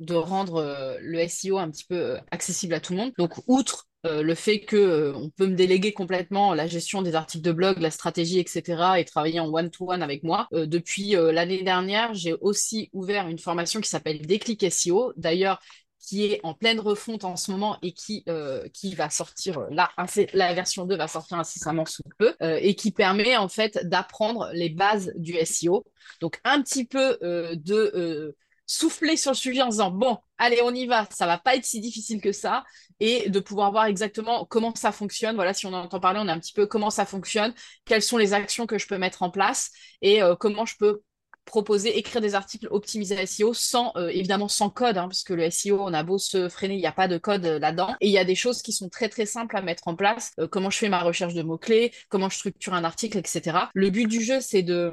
[0.00, 3.12] de rendre euh, le SEO un petit peu euh, accessible à tout le monde.
[3.18, 7.44] Donc, outre euh, le fait que on peut me déléguer complètement la gestion des articles
[7.44, 10.48] de blog, la stratégie, etc., et travailler en one-to-one avec moi.
[10.52, 15.12] depuis l'année dernière, j'ai aussi ouvert une formation qui s'appelle Déclic SEO.
[15.16, 15.60] D'ailleurs,
[16.00, 19.90] qui est en pleine refonte en ce moment et qui, euh, qui va sortir là,
[20.32, 24.50] la version 2 va sortir incessamment sous peu euh, et qui permet en fait d'apprendre
[24.54, 25.84] les bases du SEO.
[26.20, 28.34] Donc un petit peu euh, de
[28.70, 31.64] souffler sur le sujet en disant bon, allez, on y va, ça va pas être
[31.64, 32.64] si difficile que ça.
[33.00, 35.34] Et de pouvoir voir exactement comment ça fonctionne.
[35.34, 37.52] Voilà, si on entend parler, on a un petit peu comment ça fonctionne,
[37.84, 39.70] quelles sont les actions que je peux mettre en place.
[40.02, 41.02] Et comment je peux
[41.44, 45.50] proposer, écrire des articles optimisés SEO sans, euh, évidemment, sans code, hein, parce que le
[45.50, 47.94] SEO, on a beau se freiner, il n'y a pas de code euh, là-dedans.
[48.00, 50.32] Et il y a des choses qui sont très, très simples à mettre en place.
[50.38, 53.58] Euh, comment je fais ma recherche de mots-clés, comment je structure un article, etc.
[53.74, 54.92] Le but du jeu, c'est de,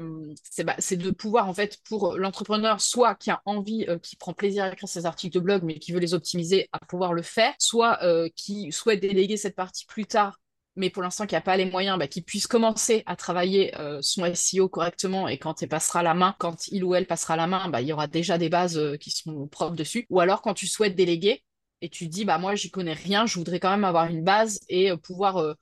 [0.50, 4.64] c'est, bah, de pouvoir, en fait, pour l'entrepreneur, soit qui a envie, qui prend plaisir
[4.64, 7.54] à écrire ses articles de blog, mais qui veut les optimiser, à pouvoir le faire,
[7.58, 8.00] soit
[8.34, 10.38] qui souhaite déléguer cette partie plus tard
[10.78, 13.98] mais pour l'instant qui n'a pas les moyens, bah, qui puisse commencer à travailler euh,
[14.00, 17.46] son SEO correctement et quand il passera la main, quand il ou elle passera la
[17.46, 20.06] main, bah, il y aura déjà des bases euh, qui sont propres dessus.
[20.08, 21.42] Ou alors quand tu souhaites déléguer
[21.82, 24.60] et tu dis bah moi j'y connais rien, je voudrais quand même avoir une base
[24.68, 25.56] et euh, pouvoir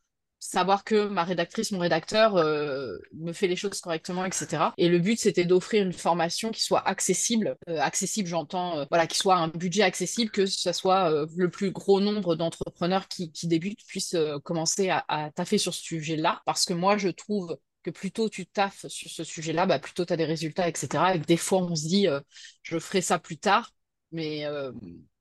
[0.51, 4.73] savoir que ma rédactrice, mon rédacteur euh, me fait les choses correctement, etc.
[4.79, 7.57] Et le but, c'était d'offrir une formation qui soit accessible.
[7.69, 11.71] Euh, accessible, j'entends, euh, voilà, qui soit un budget accessible, que ce soit le plus
[11.71, 16.43] gros nombre d'entrepreneurs qui, débutent puissent commencer à, à taffer sur ce sujet-là.
[16.47, 19.95] Parce que moi, je trouve que plus tôt tu taffes sur ce sujet-là, bah, plus
[19.95, 20.89] tôt tu as des résultats, etc.
[21.15, 22.07] Et que des fois, on se dit,
[22.63, 23.73] je ferai ça plus tard.
[24.13, 24.45] Mais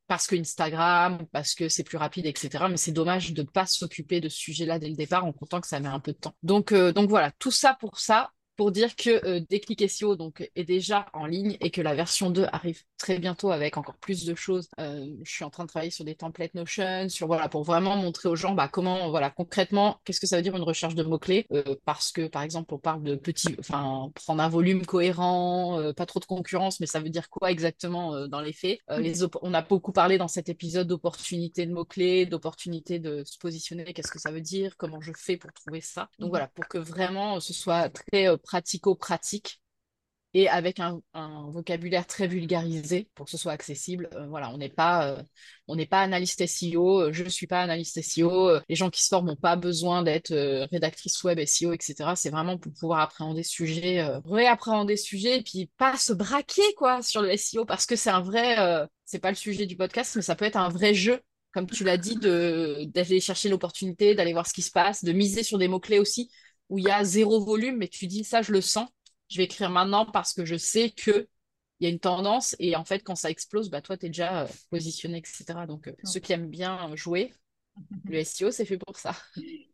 [0.07, 2.65] parce que Instagram, parce que c'est plus rapide, etc.
[2.69, 5.61] Mais c'est dommage de ne pas s'occuper de ce sujet-là dès le départ en comptant
[5.61, 6.35] que ça met un peu de temps.
[6.43, 10.63] Donc, euh, voilà, tout ça pour ça, pour dire que euh, Déclic SEO donc, est
[10.63, 14.35] déjà en ligne et que la version 2 arrive très bientôt avec encore plus de
[14.35, 14.69] choses.
[14.79, 17.95] Euh, je suis en train de travailler sur des templates Notion, sur, voilà, pour vraiment
[17.97, 21.03] montrer aux gens bah, comment, voilà, concrètement, qu'est-ce que ça veut dire une recherche de
[21.03, 21.45] mots-clés.
[21.51, 25.93] Euh, parce que, par exemple, on parle de petits, enfin, prendre un volume cohérent, euh,
[25.93, 28.79] pas trop de concurrence, mais ça veut dire quoi exactement dans les faits?
[28.97, 33.93] les on a beaucoup parlé dans cet épisode d'opportunités de mots-clés, d'opportunités de se positionner,
[33.93, 36.09] qu'est-ce que ça veut dire, comment je fais pour trouver ça?
[36.19, 39.61] Donc voilà, pour que vraiment ce soit très pratico-pratique
[40.35, 41.01] et avec un,
[41.49, 44.09] vocabulaire très vulgarisé pour que ce soit accessible.
[44.15, 45.23] Euh, voilà, on n'est pas, euh,
[45.69, 49.01] on n'est pas analyste SEO, euh, je ne suis pas analyste SEO, les gens qui
[49.01, 50.33] se forment n'ont pas besoin d'être
[50.71, 52.11] rédactrice web SEO, etc.
[52.17, 56.73] C'est vraiment pour pouvoir appréhender ce sujet, réappréhender ce sujet, et puis pas se braquer
[56.75, 58.57] quoi sur le SEO parce que c'est un vrai,
[59.05, 61.21] c'est pas le sujet du podcast, mais ça peut être un vrai jeu
[61.53, 65.41] comme tu l'as dit, d'aller chercher l'opportunité, d'aller voir ce qui se passe, de miser
[65.41, 66.29] sur des mots-clés aussi
[66.69, 68.89] où il y a zéro volume, mais tu dis ça, je le sens,
[69.29, 71.27] je vais écrire maintenant parce que je sais que
[71.79, 74.09] il y a une tendance et en fait quand ça explose, bah toi tu es
[74.09, 75.65] déjà euh, positionné, etc.
[75.67, 77.33] Donc euh, ceux qui aiment bien jouer,
[78.05, 79.13] le SEO c'est fait pour ça.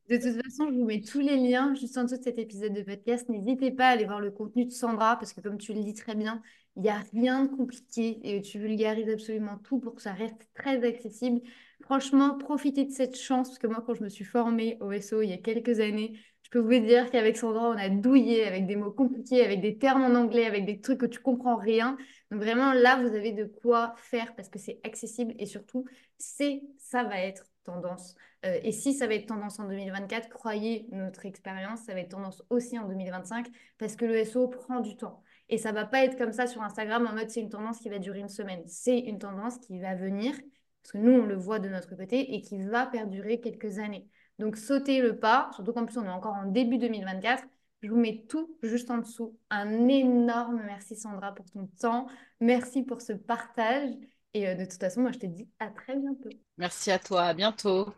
[0.10, 2.74] De toute façon, je vous mets tous les liens juste en dessous de cet épisode
[2.74, 3.30] de podcast.
[3.30, 5.94] N'hésitez pas à aller voir le contenu de Sandra parce que comme tu le dis
[5.94, 6.42] très bien,
[6.76, 10.50] il n'y a rien de compliqué et tu vulgarises absolument tout pour que ça reste
[10.54, 11.42] très accessible.
[11.82, 15.22] Franchement, profitez de cette chance parce que moi quand je me suis formée au SEO
[15.22, 16.20] il y a quelques années,
[16.52, 20.04] peux vous dire qu'avec Sandra, on a douillé avec des mots compliqués, avec des termes
[20.04, 21.98] en anglais, avec des trucs que tu comprends rien.
[22.30, 25.86] Donc vraiment, là, vous avez de quoi faire parce que c'est accessible et surtout,
[26.18, 28.16] c'est ça va être tendance.
[28.46, 32.10] Euh, et si ça va être tendance en 2024, croyez notre expérience, ça va être
[32.10, 33.48] tendance aussi en 2025
[33.78, 35.24] parce que le SEO prend du temps.
[35.50, 37.90] Et ça va pas être comme ça sur Instagram en mode c'est une tendance qui
[37.90, 38.64] va durer une semaine.
[38.68, 40.34] C'est une tendance qui va venir,
[40.82, 44.08] parce que nous, on le voit de notre côté, et qui va perdurer quelques années.
[44.42, 47.44] Donc, sautez le pas, surtout qu'en plus, on est encore en début 2024.
[47.84, 49.38] Je vous mets tout juste en dessous.
[49.52, 52.08] Un énorme merci Sandra pour ton temps.
[52.40, 53.92] Merci pour ce partage.
[54.34, 56.30] Et euh, de toute façon, moi, je te dis à très bientôt.
[56.58, 57.24] Merci à toi.
[57.24, 57.94] À bientôt.